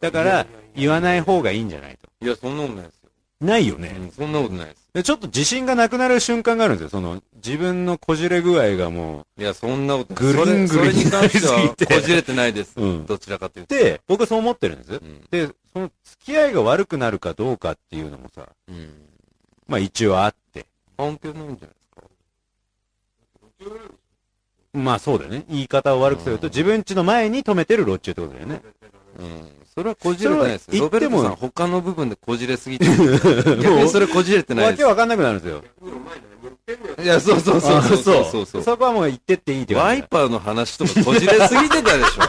[0.00, 2.08] だから、言わない方がいいんじゃないと。
[2.20, 3.03] いや、そんなことないですよ。
[3.44, 3.94] ないよね。
[3.98, 4.84] うんそんなことないです。
[4.94, 6.88] でちょっと自信がなくなる瞬間があるんですよ。
[6.90, 12.74] その、自分のこじれ具合がもいや、そんなことグリングリンそれそれに関してこじれてないです。
[12.76, 12.82] う。
[12.82, 13.06] うん。
[13.06, 13.74] どちらかというと。
[13.74, 14.92] で、僕はそう思ってるんです。
[14.92, 15.24] うん。
[15.30, 18.90] で、その付き合いが悪くなるかどうかっていうのもさ、うん。
[19.66, 20.66] まあ一応あって。
[20.96, 22.02] 関係ないんじゃないですか。
[24.74, 25.44] まあそうだよね。
[25.48, 28.62] 言い方を悪くすると、うん自分家の前に止めてる路中ってことだよね。
[29.18, 29.48] うん。
[29.76, 30.84] それはこじれてないですよ。
[30.84, 32.92] ロベルトさん、他の部分でこじれすぎてる。
[33.60, 34.90] 逆にそれこじれてないですわけ。
[34.90, 35.64] わかんなくなるんですよ。
[37.02, 38.62] いや、そうそうそうそうそうそうそう。
[38.62, 42.22] そこはもう言ってっていいってワイパーの話とかこじれすぎてたでしょ。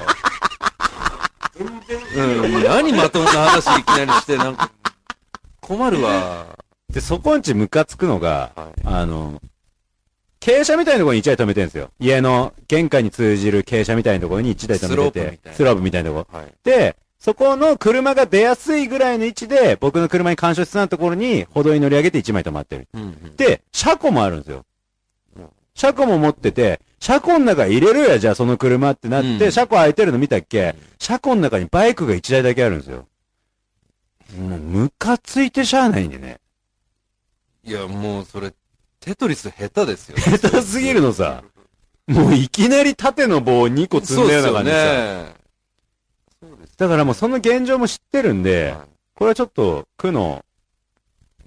[2.15, 2.63] うん。
[2.63, 4.71] 何まともな話いきなりして、なんか、
[5.62, 6.47] 困るわ。
[6.91, 8.81] で、そこんちムカつくのが、はい。
[8.86, 9.39] あの、
[10.39, 11.91] 傾斜みたいなところに1台止めてるんですよ。
[11.99, 16.39] 家の玄関に通じる傾斜みたいなところに1台止めてて、スロープみたいなスロープみたいなところ。
[16.39, 16.53] はい。
[16.63, 22.88] で、そこの車が出やすいぐらいの位置で、僕の車に干渉しそうなところに歩道に乗り上げて1枚止まってる。
[22.93, 23.35] うんうん。
[23.35, 24.63] で、車庫もあるんですよ
[25.35, 25.49] うん。
[25.73, 33.07] 車庫も持ってて、車庫の中入れるや、じゃあその車ってなって、うん車庫空いてるの見たっけ、車庫の中にバイクが1台だけあるんですよ。
[34.38, 36.38] もう、ムカついてしゃあないんでね。
[37.63, 38.53] いや、もうそれ、
[38.99, 40.17] テトリス下手ですよ。
[40.19, 41.43] 下手すぎるのさ。
[42.05, 45.44] もういきなり縦の棒を2個積んだような感じでさ。
[46.77, 50.43] だからもうその現状も知ってるんで、はこれはちょっと、区の、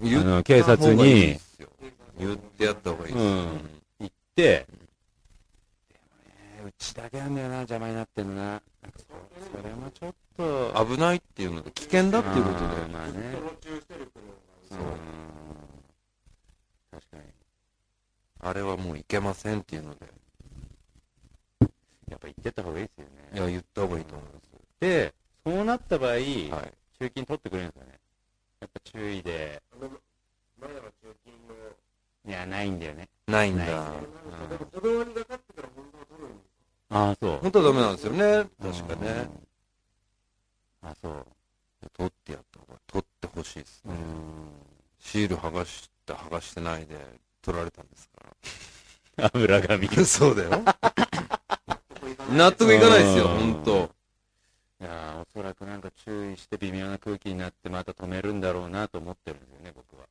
[0.01, 1.37] いあの、警察に
[2.17, 3.25] 言ってやった方がいいです。
[3.25, 3.47] うん
[3.99, 4.65] 行って、で
[6.61, 8.61] もね、うちだけなんだよな、邪魔になってんのな。
[8.97, 12.65] そそれもちょっと、危ないっていうので、危険だっていうことで。
[12.65, 13.13] うんまあね。
[14.67, 14.89] そううん
[16.91, 17.23] 確かに。
[18.39, 20.07] あれはもういけませんっていうので。
[22.09, 23.11] やっぱ行ってった方がいいですよね。
[23.33, 24.39] いや、言った方がいいと思いま
[24.79, 25.13] で、
[25.45, 26.19] そうなった場合、す。
[26.19, 26.73] はい。
[26.99, 27.99] 中金取ってくれるんですかね。
[28.59, 29.61] やっぱ注意で、
[30.59, 31.55] 前は中金の、
[32.27, 33.07] いや、ないんだよね。
[33.27, 33.73] ないんないだ。
[33.73, 36.49] でも歩道にかかってから本当は取るんです
[36.89, 37.37] ああ、そう。
[37.41, 38.49] 本当はダメなんですよね。
[38.61, 39.29] 確かね。
[40.81, 41.25] あ、そう。
[41.93, 43.93] 取ってやった方が、取ってほしいですね。
[43.93, 44.51] うん。
[44.99, 46.97] シール剥がして、剥がしてないで、
[47.41, 49.87] 取られたんですか油紙。
[49.87, 49.95] ら。
[50.05, 50.49] そうだよ。
[52.31, 53.99] 納得いかないですよ、うん本当。
[54.81, 60.07] いやーおそらくなんか注意して微妙な空気になってまた止めるんだろうなと思ってるんですよね、僕は。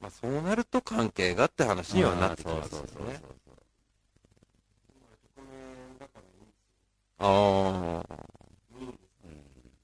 [0.00, 3.20] まあ、そうなると関係がって話にはなってきますよあーそうそうそうね。
[7.18, 8.24] ああ。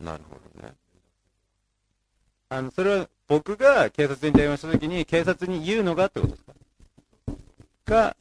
[0.04, 0.74] なるほどね。
[2.48, 6.52] あの、それは僕が警察に電話した時に警察に言うのがってことですか
[7.86, 8.16] が、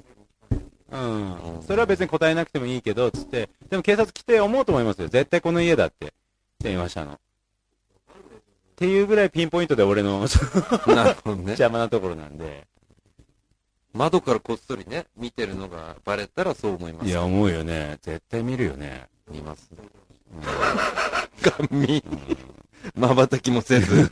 [0.91, 1.63] うん。
[1.65, 5.07] それは別に答えなくてもいいけど、つって、でも警察来て思うと思いますよ。
[5.07, 6.13] 絶対この家だって
[6.59, 7.13] 電話したの。
[7.13, 7.17] っ
[8.75, 10.25] ていうぐらいピンポイントで俺の
[10.87, 11.43] なるほどね。
[11.47, 12.67] 邪魔なところなんで。
[13.93, 17.09] 窓からこっそりね、見てるのがバレたらそう思います。
[17.09, 17.97] いや、思うよね。
[18.01, 19.07] 絶対見るよね。
[19.29, 19.79] 見ますね。
[21.41, 22.03] ガン見。
[22.95, 24.09] 瞬きもせず。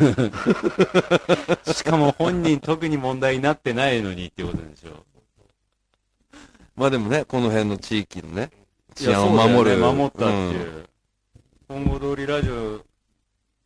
[1.73, 5.05] しかも本人特に問題になってないのにってことでしょ。
[6.75, 8.49] まあでもね、この辺の地域のね、
[8.97, 9.79] 治安を守る。
[9.79, 10.85] ね守ったっていう。
[11.67, 12.81] 本郷通りラジオ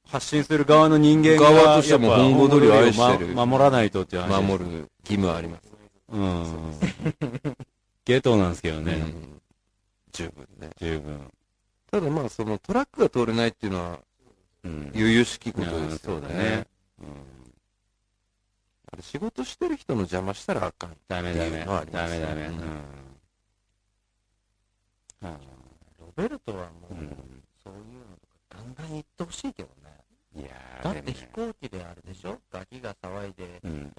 [0.08, 4.42] 発信する側の人間が、側としても本郷通りを愛してるま守らないとっていううん話。
[4.42, 5.72] 守る義務はあります。
[6.10, 7.56] うん。
[8.04, 8.94] ゲトなんですけどね。
[8.94, 9.42] うん
[10.12, 10.70] 十分ね。
[10.78, 11.32] 十分。
[11.90, 14.00] ただまあ、そのトラックが通れないっていうのは、
[14.66, 14.92] うん。
[14.94, 16.28] 悠々しきことうんですよね。
[16.28, 16.68] そうだね。
[17.00, 17.08] うん。
[18.92, 20.98] あれ仕事してる人の邪魔したらあかん。
[21.08, 21.66] ダメダメ。
[21.66, 22.48] ダメダメ。
[22.48, 22.52] う
[25.24, 25.30] うん
[26.00, 26.94] ロベルトはもう、
[27.64, 29.92] そういうのとか、ガンガン言ってほしいけどね。
[30.34, 30.48] いや
[30.82, 32.38] だって飛行機であるでしょ？
[32.54, 33.94] ガキが騒いで、うん。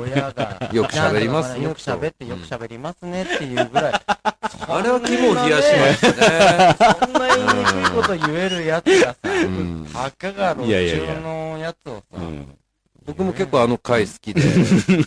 [0.00, 3.92] 親が、 よく喋りますねよく喋って、よく喋りますねっていうぐらい。
[3.92, 6.30] あれは肝を冷やしました
[6.68, 6.76] ね。
[7.00, 12.58] そんな言いにくいこと言えるやつがさ、うんたかが中のやつをさ、うん。
[13.06, 15.04] 僕も結構あの回好きで、うん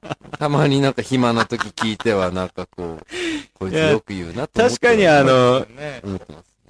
[0.40, 3.06] たまになんか暇な時聞いてはなんかこう、
[3.58, 5.66] こいつよく言うなと思って確かにあの。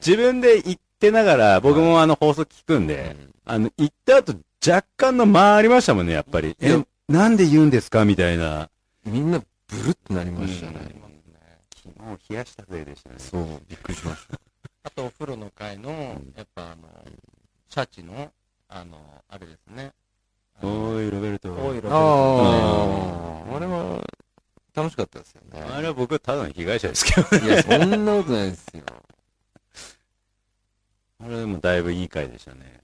[0.04, 4.34] 自分で言ってながら、僕もあの放送聞くんで、あの、言った後
[4.66, 6.56] 若干の間ありましたもんね、やっぱり。
[6.60, 8.68] え、なんで言うんですかみたいな。
[9.04, 10.94] みんなブルってなりましたね。
[11.82, 13.16] 肝を冷やしたぜでしたね。
[13.18, 14.40] そう、びっくりしました。
[14.82, 16.88] あとお風呂の会の、やっぱあの、
[17.68, 18.32] シャチの、
[18.70, 19.92] あの、あれですね。
[20.62, 21.52] おーい、ロベルト。
[21.52, 24.00] おいロベルトああ、あれは
[24.74, 25.60] 楽しかったですよね。
[25.60, 27.46] あれは僕はただの被害者ですけどね。
[27.46, 28.84] いや、そんなことないですよ。
[31.22, 32.80] あれでもだいぶいい回でしたね。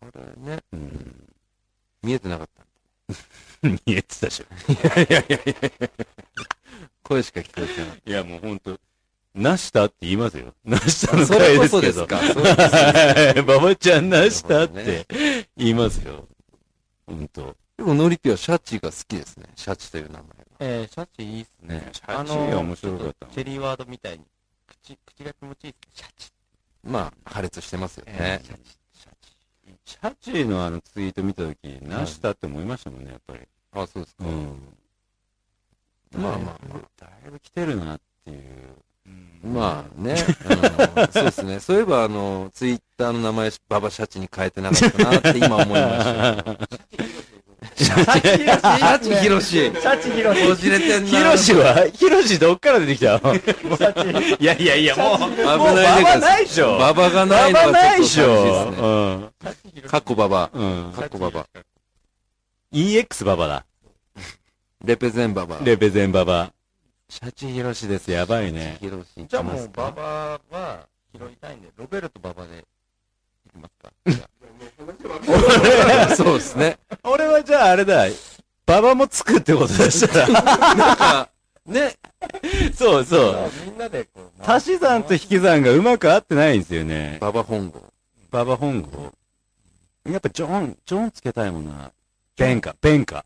[0.00, 1.28] あれね、うん。
[2.02, 2.64] 見えてなかった。
[3.68, 4.46] 見えてたでしょ。
[7.02, 8.02] 声しか聞こえてない。
[8.06, 8.80] いや、もうほんと、
[9.34, 9.86] なした？
[9.86, 10.54] って言いますよ。
[10.64, 12.18] なしたのそれ回こですけど。
[12.18, 12.34] そですか。
[12.34, 14.64] そうですはい ババちゃんなした？
[14.64, 15.06] って
[15.56, 16.28] 言いますよ。
[17.06, 17.56] ほんと。
[17.76, 19.46] でも、ノリピはシャチが好きですね。
[19.56, 20.26] シャチという名前が。
[20.60, 21.76] えー、シャチいいっすね。
[21.76, 24.24] ねシャチ面白かったチェリーワードみたいに、
[24.66, 25.92] 口、口が気持ちいいっすね。
[25.94, 26.32] シャチ。
[26.84, 28.46] まあ、破裂してますよねえー。
[28.46, 28.78] シャチ。
[28.92, 29.30] シャチ。
[29.84, 33.40] シャチのあのツイート見たとき、なしたって思いましたもんね、やっぱり。
[33.72, 34.24] あ、そうですか。
[34.26, 34.76] うん。
[36.12, 38.40] まあまあまだいぶ来てるなっていう。
[39.42, 40.12] まあね、
[40.96, 41.60] うんそうですね。
[41.60, 46.80] そういえば、あの、ツイッターの名前、ババシャチに変えてなかったなって今思いました。
[47.74, 49.50] シャチヒロシ。
[49.50, 50.46] シャチヒロシ。
[50.46, 51.08] こじれてんな。
[51.10, 53.34] ヒロシはヒロシどっから出てきたの？
[53.34, 56.78] いやいやいや、もう、危バないねバないでしょ。
[56.78, 59.30] ババがないのババがないでしちょっと寂しいょ
[59.72, 59.88] ですね。
[59.88, 60.50] カッコババ。
[60.52, 60.86] うん。
[60.86, 60.92] うん。
[60.92, 61.46] カッコババ。
[62.74, 63.64] EX ババだ。
[64.84, 65.58] レペゼンババ。
[65.62, 66.52] レペゼンババ。
[67.10, 68.08] シャチヒロシです。
[68.12, 68.78] やばいね。
[68.80, 69.26] ヒロシ。
[69.26, 73.90] じゃあもう、ババは拾いたいんで、ロベルトババで、いきますか。
[76.14, 76.78] そうですね。
[77.02, 78.04] 俺はじゃああれだ。
[78.64, 80.28] ババもつくってことだしたら。
[80.76, 81.28] なんか、
[81.66, 81.96] ね。
[82.72, 83.50] そうそう。
[83.66, 87.18] みんなでこう、足し算と引き算がうまく合ってないんですよね。
[87.20, 87.82] ババ本郷。
[88.30, 89.12] ババ本郷。
[90.08, 91.90] やっぱジョン、ジョンつけたいもんな。
[92.36, 93.24] ベンか、ベンか。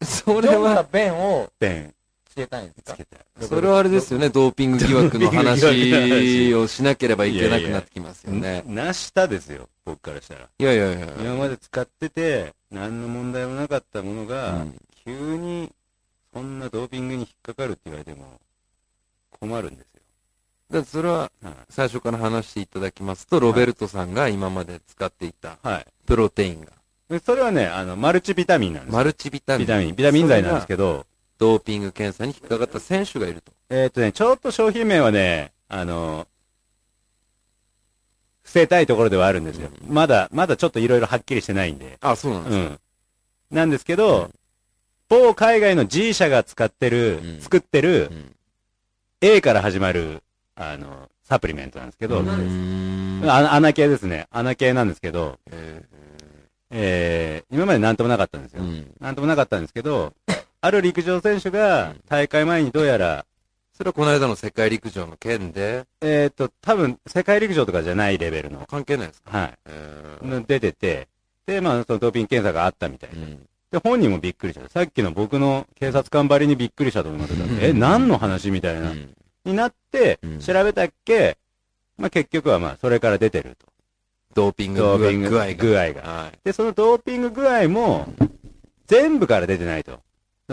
[0.00, 1.94] それは、ベンをベン。
[2.30, 2.94] つけたいんですか？
[2.94, 3.20] つけたい。
[3.40, 4.30] それはあれですよね。
[4.30, 8.62] ドーピング疑惑の話話をしなければいけなくなってきますよね。
[8.66, 9.68] なしたですよ。
[9.84, 10.48] 僕からしたら。
[10.58, 11.08] いやいやいや。
[11.20, 15.72] 今まで使ってて、何の問題もなかったものが、うん急に、
[16.32, 18.38] そんなドーピングに引っかかるって言われても、
[19.40, 20.00] 困るんですよ。
[20.70, 25.86] だからそれは、はい最初から話していただきますと、ロベルトさんが今まで使っていたはい。
[26.06, 26.66] プロテインが、
[27.08, 28.98] でそれはね、あの、マルチビタミンなんですよ。
[28.98, 29.66] マルチビタミン。
[29.66, 31.06] ビタミン、ビタミン剤なんですけど、
[31.40, 33.50] ドーピング検査に引っかかった選手がいると。
[33.70, 36.28] えっ、とね、ちょっと商品名はね、あの、
[38.42, 39.70] 伏せたいところではあるんですよ。
[39.88, 41.96] まだ、まだちょっといろいろはっきりしてないんで。
[42.02, 42.62] あ、そうなんですか。
[42.62, 42.80] うん。
[43.50, 44.30] なんですけど、
[45.08, 48.36] 某海外の G 社が使ってる、うん作ってるう、ん
[49.22, 50.22] A から始まる、
[50.56, 54.26] あの、サプリメントなんですけど、うーんあ穴系ですね。
[54.30, 55.82] 穴系なんですけど、え
[56.70, 58.62] えー、今までなんともなかったんですよ。
[58.62, 60.12] ーうんなんともなかったんですけど、
[60.60, 63.24] ある陸上選手が大会前にどうやら、
[63.72, 69.38] それはこの間の世界陸上の件で、えっ、と、多分、世界陸上とかじゃないレベルの、関係ないですか？
[69.38, 69.58] はい。
[69.66, 71.08] えーの出てて、
[71.46, 73.16] で、まあ、そのドーピング検査があったみたいで。
[73.16, 74.68] うんで、本人もびっくりした。
[74.68, 81.38] さっきの僕の警察官ばりにびっくりしたと思いますけど、うんえ、何の話みたいな、うんになってうん、調べたっけ、
[81.96, 83.66] まあ結局はまあ、それから出てると。
[84.34, 85.54] ドーピングドーピング具合が。
[85.54, 86.02] 具合が。
[86.02, 86.38] はい。
[86.44, 88.12] で、そのドーピング具合も、
[88.88, 90.00] 全部から出てないと。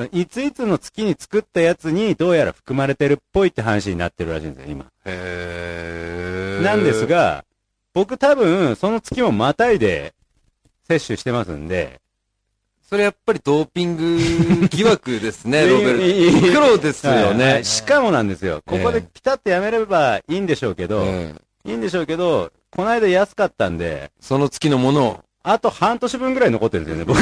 [0.06, 4.86] いついつの月に作ったやつにどうやら含まれてるっぽいって話になってるらしいんですよ、今。
[5.06, 7.46] へーなんです、が、
[7.94, 10.14] 僕多分、その月もまたいで
[10.88, 12.00] 摂取してますんで、
[12.90, 16.48] それやっぱりドーピング疑惑ですね、 ロベルト。
[16.54, 17.66] 黒ですよはいはねい。
[17.66, 18.62] しかもなんですよ。
[18.66, 25.20] ここでピタッとやめればいいんでしょうけど、ええいいんでしょうけど、この間安かったんで、その月のものを。
[25.44, 27.20] あと半年分ぐらい残ってるんですよね、僕。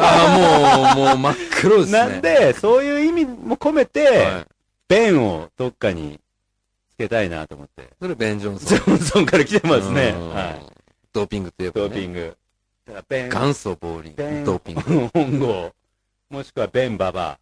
[0.00, 1.98] ああ、もう、もう真っ黒ですね。
[1.98, 4.46] なんで、そういう意味も込めて、はい、
[4.88, 6.20] 弁をどっかに
[6.90, 7.90] つけたいなと思って。
[8.00, 8.78] それベン・ジョンソン。
[8.78, 10.14] ジョンソンから来てますね。
[10.16, 10.66] うんはい。
[11.12, 11.88] ドーピングといえば、ね。
[11.88, 12.36] ドーピング。
[13.30, 14.46] 元祖ボーリン弁グ。
[14.46, 15.10] ドーピング。
[15.12, 15.72] 本郷。
[16.30, 17.38] もしくは弁ババ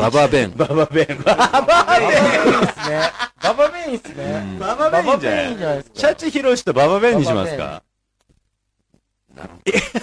[0.00, 0.10] ア。
[0.10, 1.06] ババ弁ババ弁。
[1.24, 2.14] ババババベイ
[2.54, 3.12] ンっすね。
[3.42, 4.24] ババベインっすね。
[4.24, 5.94] うんババベインじゃないですか。
[5.94, 7.82] シャチヒロシとババ弁にしますか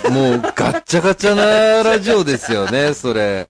[0.09, 3.47] もうガッチャガチャなラジオですよね、それ。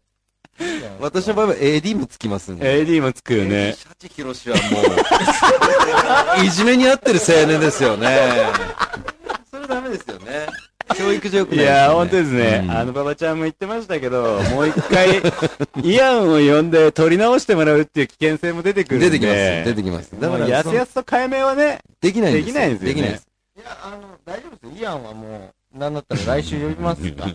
[0.99, 2.83] 私の場合は AD もつきますんで。
[2.83, 3.73] AD もつくよね。
[3.73, 8.17] シャチヒロシはもう、いじめに合ってる青年ですよね。
[9.49, 10.47] それダメですよね。
[10.95, 11.79] 教育上良くいないですよね。
[11.79, 12.61] やー、本当ですね。
[12.63, 15.21] うんあの、馬場ちゃんも言ってましたけど、もう一回、
[15.83, 19.09] イアンを呼んで取り直してもらうっていう危険性も出てくるんで。
[19.09, 19.37] 出てきます。
[19.65, 20.11] 出てきます。
[20.19, 23.27] だから、だから、やすやすと解明はね、できないんですできないんですよねできないです。
[23.57, 24.83] いや、あの、大丈夫ですよ。
[24.83, 27.27] イアンはもう、なんだったら来週呼びますか？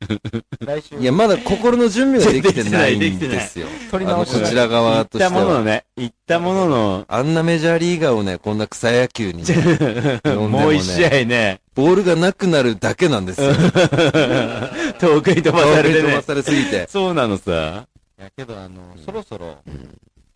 [0.64, 0.96] 来週。
[0.96, 3.66] いや、まだ心の準備ができてないんですよ。
[3.90, 5.30] 取り直しあのこちら側としては。
[5.30, 13.52] たもののね、言ったものの、あんなメジャーリーガーをね、こんな草野球にね、呼んでももう一試ね、合ね、ボールがなくなるだけなんですよ。
[14.98, 16.08] 遠くに飛ばされてね。
[16.08, 16.86] 飛ばされすぎて。
[16.88, 17.86] そうなのさ。
[18.18, 19.58] いや、けど、あの、そろそろ、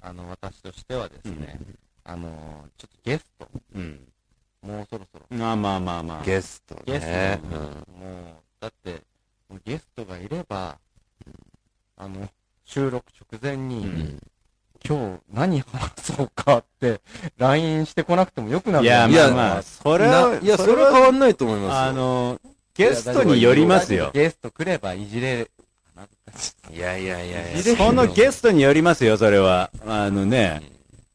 [0.02, 1.58] あの、私としてはですね、
[2.04, 2.28] あの、
[2.76, 4.00] ちょっとゲスト、うん。
[4.62, 6.24] もうそろそろ、まあまあまあまあ。
[6.24, 7.40] ゲストゲスト、ね。
[7.52, 7.72] もう、
[8.60, 9.02] だって、
[9.64, 10.78] ゲストがいれば、
[11.96, 12.28] あの、
[12.64, 14.18] 収録直前に、うん
[14.86, 17.00] 今日何話そうかって、
[17.36, 21.78] LINE してこなくてもよくなるいや、いやまあまあ、それは、ないや、それは変わんないと思いますよ。
[21.78, 22.40] あの、
[22.74, 24.10] ゲストによりますよ。
[24.14, 25.50] ゲスト来ればいじれる。
[26.72, 27.76] いやいやいやいや。
[27.76, 29.70] そのゲストによりますよ、それは。
[29.84, 30.62] あのね、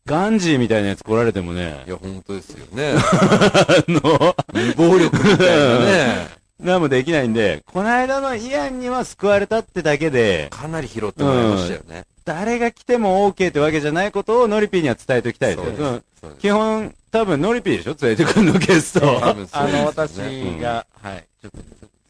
[0.05, 1.83] ガンジーみたいなやつ来られてもね。
[1.87, 2.93] い、や、本当ですよね。
[2.99, 6.27] あの、無暴力みたいなね。
[6.59, 12.03] 何もできないんで、この間のイアンには救われたってだけで、かなり拾ってもらいましたよね。
[12.25, 16.37] 誰が来ても OK ってわけじゃないことをノリピーには伝えておきたいですうですうん。
[16.39, 17.95] 基本、多分ノリピーでしょ？
[18.01, 19.19] 連れてくるのゲスト。
[19.19, 20.55] 多分そうあの、ですね。
[20.55, 21.57] 私が、はい、ちょっと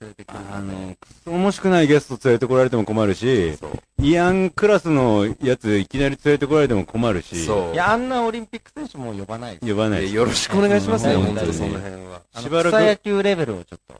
[0.03, 3.57] 連れてくるあのくそ面白くないゲスト連れてこられても困るし、
[4.01, 7.73] イアンクラスのやついきなり連れてこられても困るし、そう。
[7.73, 9.71] いや、あんなオリンピック選手もう呼ばないです。
[9.71, 12.21] 呼ばないよろしくお願いしますね、うん本当にその辺は。
[12.33, 13.93] あのしばらく草野球レベルをちょっと。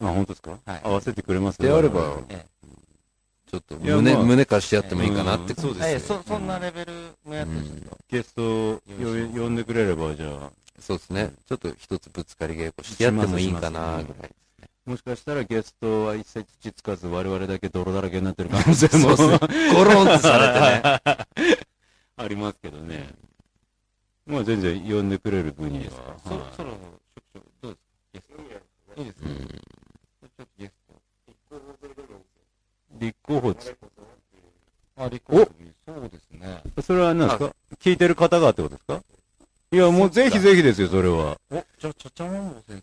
[0.00, 0.50] あ、本当ですか？
[0.64, 1.58] はい合わせてくれます？
[1.58, 2.44] であればえ
[3.50, 6.22] ちょっと胸、いやまあ胸貸してやってもいいかなってうんそうえ、ええですよ。
[6.22, 6.92] そ、そんなレベル
[7.26, 7.96] のやつをちょっと。
[8.10, 11.30] ゲストを呼呼んでくれれば、じゃあ、そうですね。
[11.48, 14.30] ちょっと一つぶつかり稽古してやってもいいかな、ぐらい。
[14.88, 19.08] もしかしたらゲストは一切土つかず我々だけ泥だらけになってる可能性も。
[19.76, 21.58] ゴロンとされてね。
[22.16, 23.10] ありますけどね。
[24.26, 25.90] まあ全然呼んでくれる分には。
[26.24, 26.70] そ、はいそろ、
[27.60, 27.76] どう
[28.14, 28.42] ですか？
[28.96, 29.02] ゲスト。
[29.02, 29.28] いいですか？
[29.28, 30.72] うんちょっとゲス
[32.98, 33.76] 立候補つ、ト。
[34.96, 35.48] あ、立候補
[35.86, 36.62] そうですね。
[36.82, 37.54] それは何ですか？
[37.78, 39.02] 聞いてる方がってことですか？
[39.70, 41.38] いや、もうぜひぜひですよ、それは。
[41.50, 42.82] お、じゃあ、ちゃちゃま先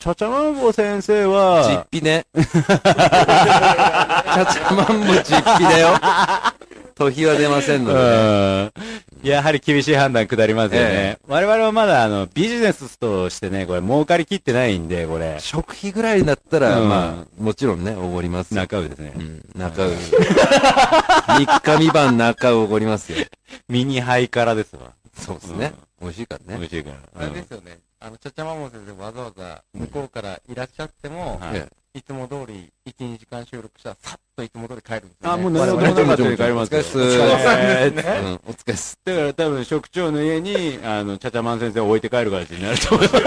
[0.00, 2.24] 生どうですちゃちゃまんぼ先生実は、費ね。
[2.34, 2.46] ちゃ
[4.46, 5.88] ちゃまんぼ実費だよ。
[7.00, 8.72] 飛費は出ませんのでね。
[9.22, 9.28] うん。
[9.28, 11.18] やはり厳しい判断下りますよねえ。
[11.28, 18.60] 我々はまだ、あの、ビジネスとしてね、これ儲かりきってないんで、これ、食費ぐらいだったら、うんまあ、もちろんね、おごりますよ。
[18.60, 19.18] 中尾ですねう。
[19.18, 19.90] ん、中う。
[21.28, 23.18] 三日三晩中うおごりますよ。
[23.68, 24.92] ミニハイカラですわ。
[25.18, 25.72] そうですね。
[26.02, 26.58] 美味しいからね。
[26.60, 27.24] 美味しいから。
[27.24, 27.78] あれですよね。
[28.02, 35.34] あの、ちゃちゃまんぼ先生わざわざ向こうからいらっしゃっても、はいえいつも通り1、2時間収録したら、さっといつも通り帰るんですよ、ね。
[35.34, 36.78] あ、もう何もなかったで帰りますよ。
[36.78, 37.10] お疲れっすお疲れ
[37.88, 38.96] っすえうん、お疲れっす。
[39.04, 43.20] だから多分職長の家に、あの、ちゃちゃまん先生を置いて帰る形になると思います。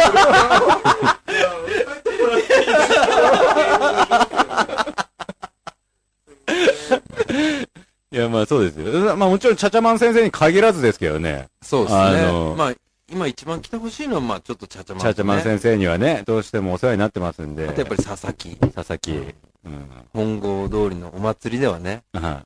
[8.13, 9.17] いや、まあそうですよ。
[9.17, 11.49] まあもちろん、チャチャマン先生に限らずですけどね。
[11.61, 11.99] そうですね。
[11.99, 12.73] あのまあ、
[13.11, 17.67] 今一番来てほしいのは、まあ、ちょっとチャチャマン、チャチャマン先生にはね、どうしてもお世話になってますんで。
[17.67, 18.55] あとやっぱり佐々木。
[18.55, 19.11] 佐々木。
[19.11, 19.87] うん。
[20.13, 22.45] 本郷通りのお祭りではね、は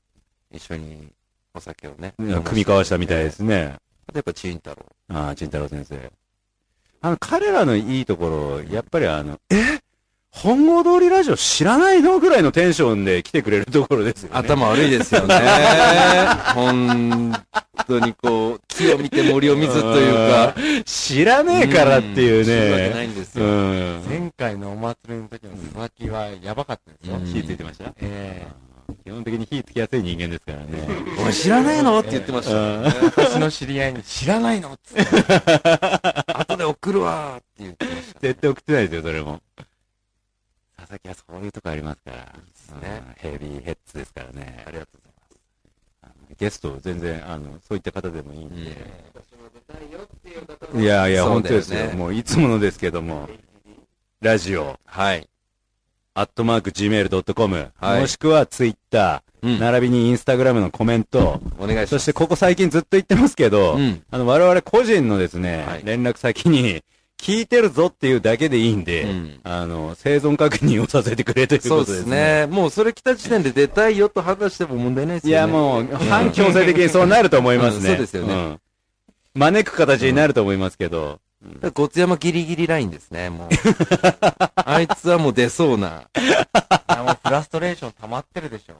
[0.51, 1.09] 一緒に
[1.53, 2.13] お酒をね。
[2.19, 2.23] い。
[2.23, 3.75] 組み交わしたみたいですね。
[4.07, 4.85] あとやっぱチン太郎。
[5.09, 6.11] ああ、陳太郎先生。
[7.01, 9.79] あの、彼らのいいところ、やっぱりあの、え？
[10.43, 14.35] 本郷通りラジオ知らないのぐらいのテンションで来てくれるところですよね。
[14.37, 15.35] 頭悪いですよね。
[16.53, 17.33] 本
[17.87, 20.55] 当にこう、木を見て森を見ずというか。
[20.85, 23.03] 知らねえからっていう知るわけなね。
[23.05, 23.47] いんですうよ。
[23.49, 24.03] ん。
[24.07, 27.15] 前回のお祭りの時の佐々木はやばかったですよ。
[27.17, 27.91] うん火ついてました？
[28.01, 28.45] え
[29.05, 30.65] 基本的に火つきやすい人間ですからね。
[31.17, 31.99] お前知らないの？
[31.99, 32.93] って言ってましたよね。
[32.95, 34.69] え私の知り合いに知らないの？
[34.69, 35.01] って。
[36.31, 38.13] 後で送るわーって言ってましたね。
[38.21, 39.41] 絶対送ってないですよ、それも。
[40.87, 42.33] 佐々木はそういうとこありますから。
[42.55, 44.63] すねうんヘビーヘッズですからね。
[44.65, 45.37] ありがとうございます。
[46.03, 48.71] あのゲスト、全然、あの、そういった方でもいいんで。
[48.71, 48.75] う
[50.71, 51.91] 方いやいや、本当ですよ。
[51.91, 53.27] もういつものですけども、
[54.21, 55.29] ラジオ、はい。
[56.13, 59.59] アットマーク gmail.com、はいもしくはツイッター、うん。
[59.59, 61.89] 並びにインスタグラムのコメント、お願いします。
[61.89, 64.01] そしてここ最近ずっと言ってますけど、うん。
[64.09, 66.81] あの、我々個人のですね、はい連絡先に、
[67.17, 72.45] 聞いてるぞっていうだけでいいんで、うんあの、生存確認をさせてくれというそうでことですすね。
[72.45, 72.47] ね。
[72.47, 75.31] もうそれ来た時点で出たいよと話しても問題ないですよね。
[75.31, 77.89] いや、もう、反強制的にそうなると思いますね。
[77.89, 78.59] う んそうですよねん
[79.33, 81.19] 招く形になると思いますけど、
[81.73, 83.49] ごつ山ギリギリラインですね、もう。
[84.55, 86.05] あいつはもう出そうな。
[86.17, 86.25] い
[86.91, 88.75] やもうフラストレーション溜まってるでしょ。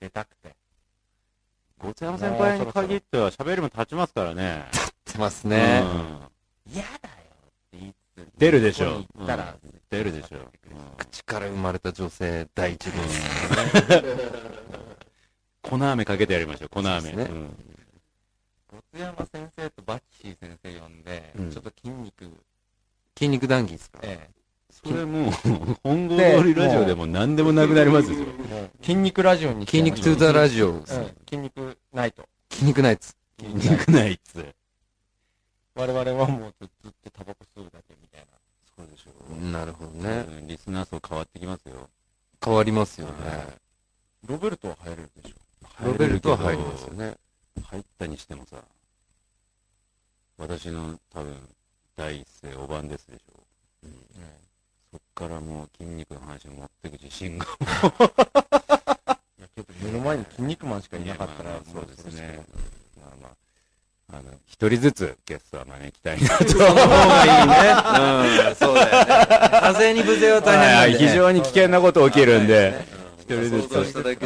[0.00, 0.54] 出たくて。
[1.78, 4.64] ごつ山先輩に限っては喋りも立ちますからね。
[5.06, 5.82] 出ますね。
[6.70, 7.23] 嫌だよ。
[8.38, 9.26] 出るでしょうん
[9.90, 10.38] 出るでしょ。
[10.98, 12.92] 口から生まれた女性第一号。
[15.62, 17.12] 粉飴かけてやりましょう、粉飴。
[17.12, 17.56] ねうん
[18.68, 22.30] ごつ山先生とバッキー先生呼んで、うんちょっと筋肉、
[23.16, 23.98] 筋肉談義ですか？
[24.02, 24.28] え
[24.70, 25.30] それもう、
[25.84, 28.26] 本郷通りラジオでも何でもなくなりますよ。
[28.82, 30.70] 筋肉ラジオに筋肉トゥーザラジオ。
[30.72, 32.28] うん筋肉ナイト。
[32.50, 33.14] 筋肉ナイツ。
[33.40, 34.44] 筋肉ないっつ。
[35.74, 38.26] 我々はもうずっとタバコ吸うだけみたいな。
[38.76, 40.26] そうでしょなるほどね。
[40.40, 41.88] うんリスナー層変わってきますよ。
[42.44, 43.12] 変わりますよね。
[44.26, 45.86] ロベルトは入るでしょ。
[45.86, 47.14] ロベルトは入りますよね。
[47.62, 48.56] 入ったにしてもさ、
[50.38, 51.36] 私の多分、
[51.96, 53.44] 第一声お番ですでしょ。
[54.92, 57.46] そっからもう筋肉の話に持ってく自信が。
[59.38, 62.46] いやけど目の前に筋肉マンしかいなかったら、まあもそうですね。
[63.00, 63.36] まあまあ、
[64.16, 66.48] あの、一人ずつゲストは招きたいなと。
[66.48, 68.48] その方がいいね。
[68.48, 69.72] うん、そうだよね。
[69.72, 70.76] 風に無勢は大変。
[70.76, 72.86] はい非常に危険なこと起きるんで、
[73.18, 73.74] 一人ずつ、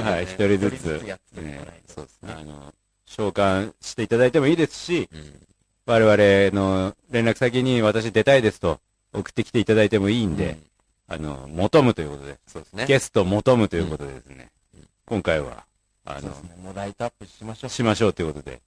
[0.01, 1.03] はい、一人ずつ
[1.37, 2.35] ね、そうですね。
[2.39, 2.75] あの、
[3.07, 5.35] 召喚していただいてもいいですし、うん。
[5.87, 8.79] 我々の連絡先に私出たいですと
[9.15, 10.59] 送ってきていただいてもいいんで、
[11.09, 12.85] あの、求むということで、そうですね。
[12.87, 14.51] ゲスト求むということでですね、
[15.07, 15.65] 今回は、
[16.05, 16.29] あの。
[16.63, 17.71] もうライトアップしましょう。
[17.71, 18.61] しましょうということで、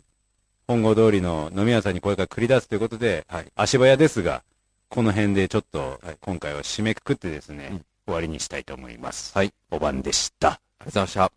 [0.72, 4.42] 本郷通りの飲み屋さんに声が繰り出すということで、はい足早ですが、
[4.90, 9.32] この辺でちょっとはい、今回は締めくくってですね、うん終わりにしたいと思います。
[9.38, 9.54] はい。
[9.70, 10.50] お晩でした。
[10.50, 11.32] ありがとうございました。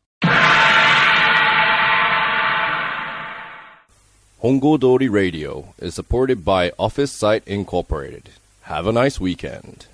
[4.40, 8.22] Hongo Dori Radio is supported by Office Site Incorporated.
[8.62, 9.86] Have a nice weekend.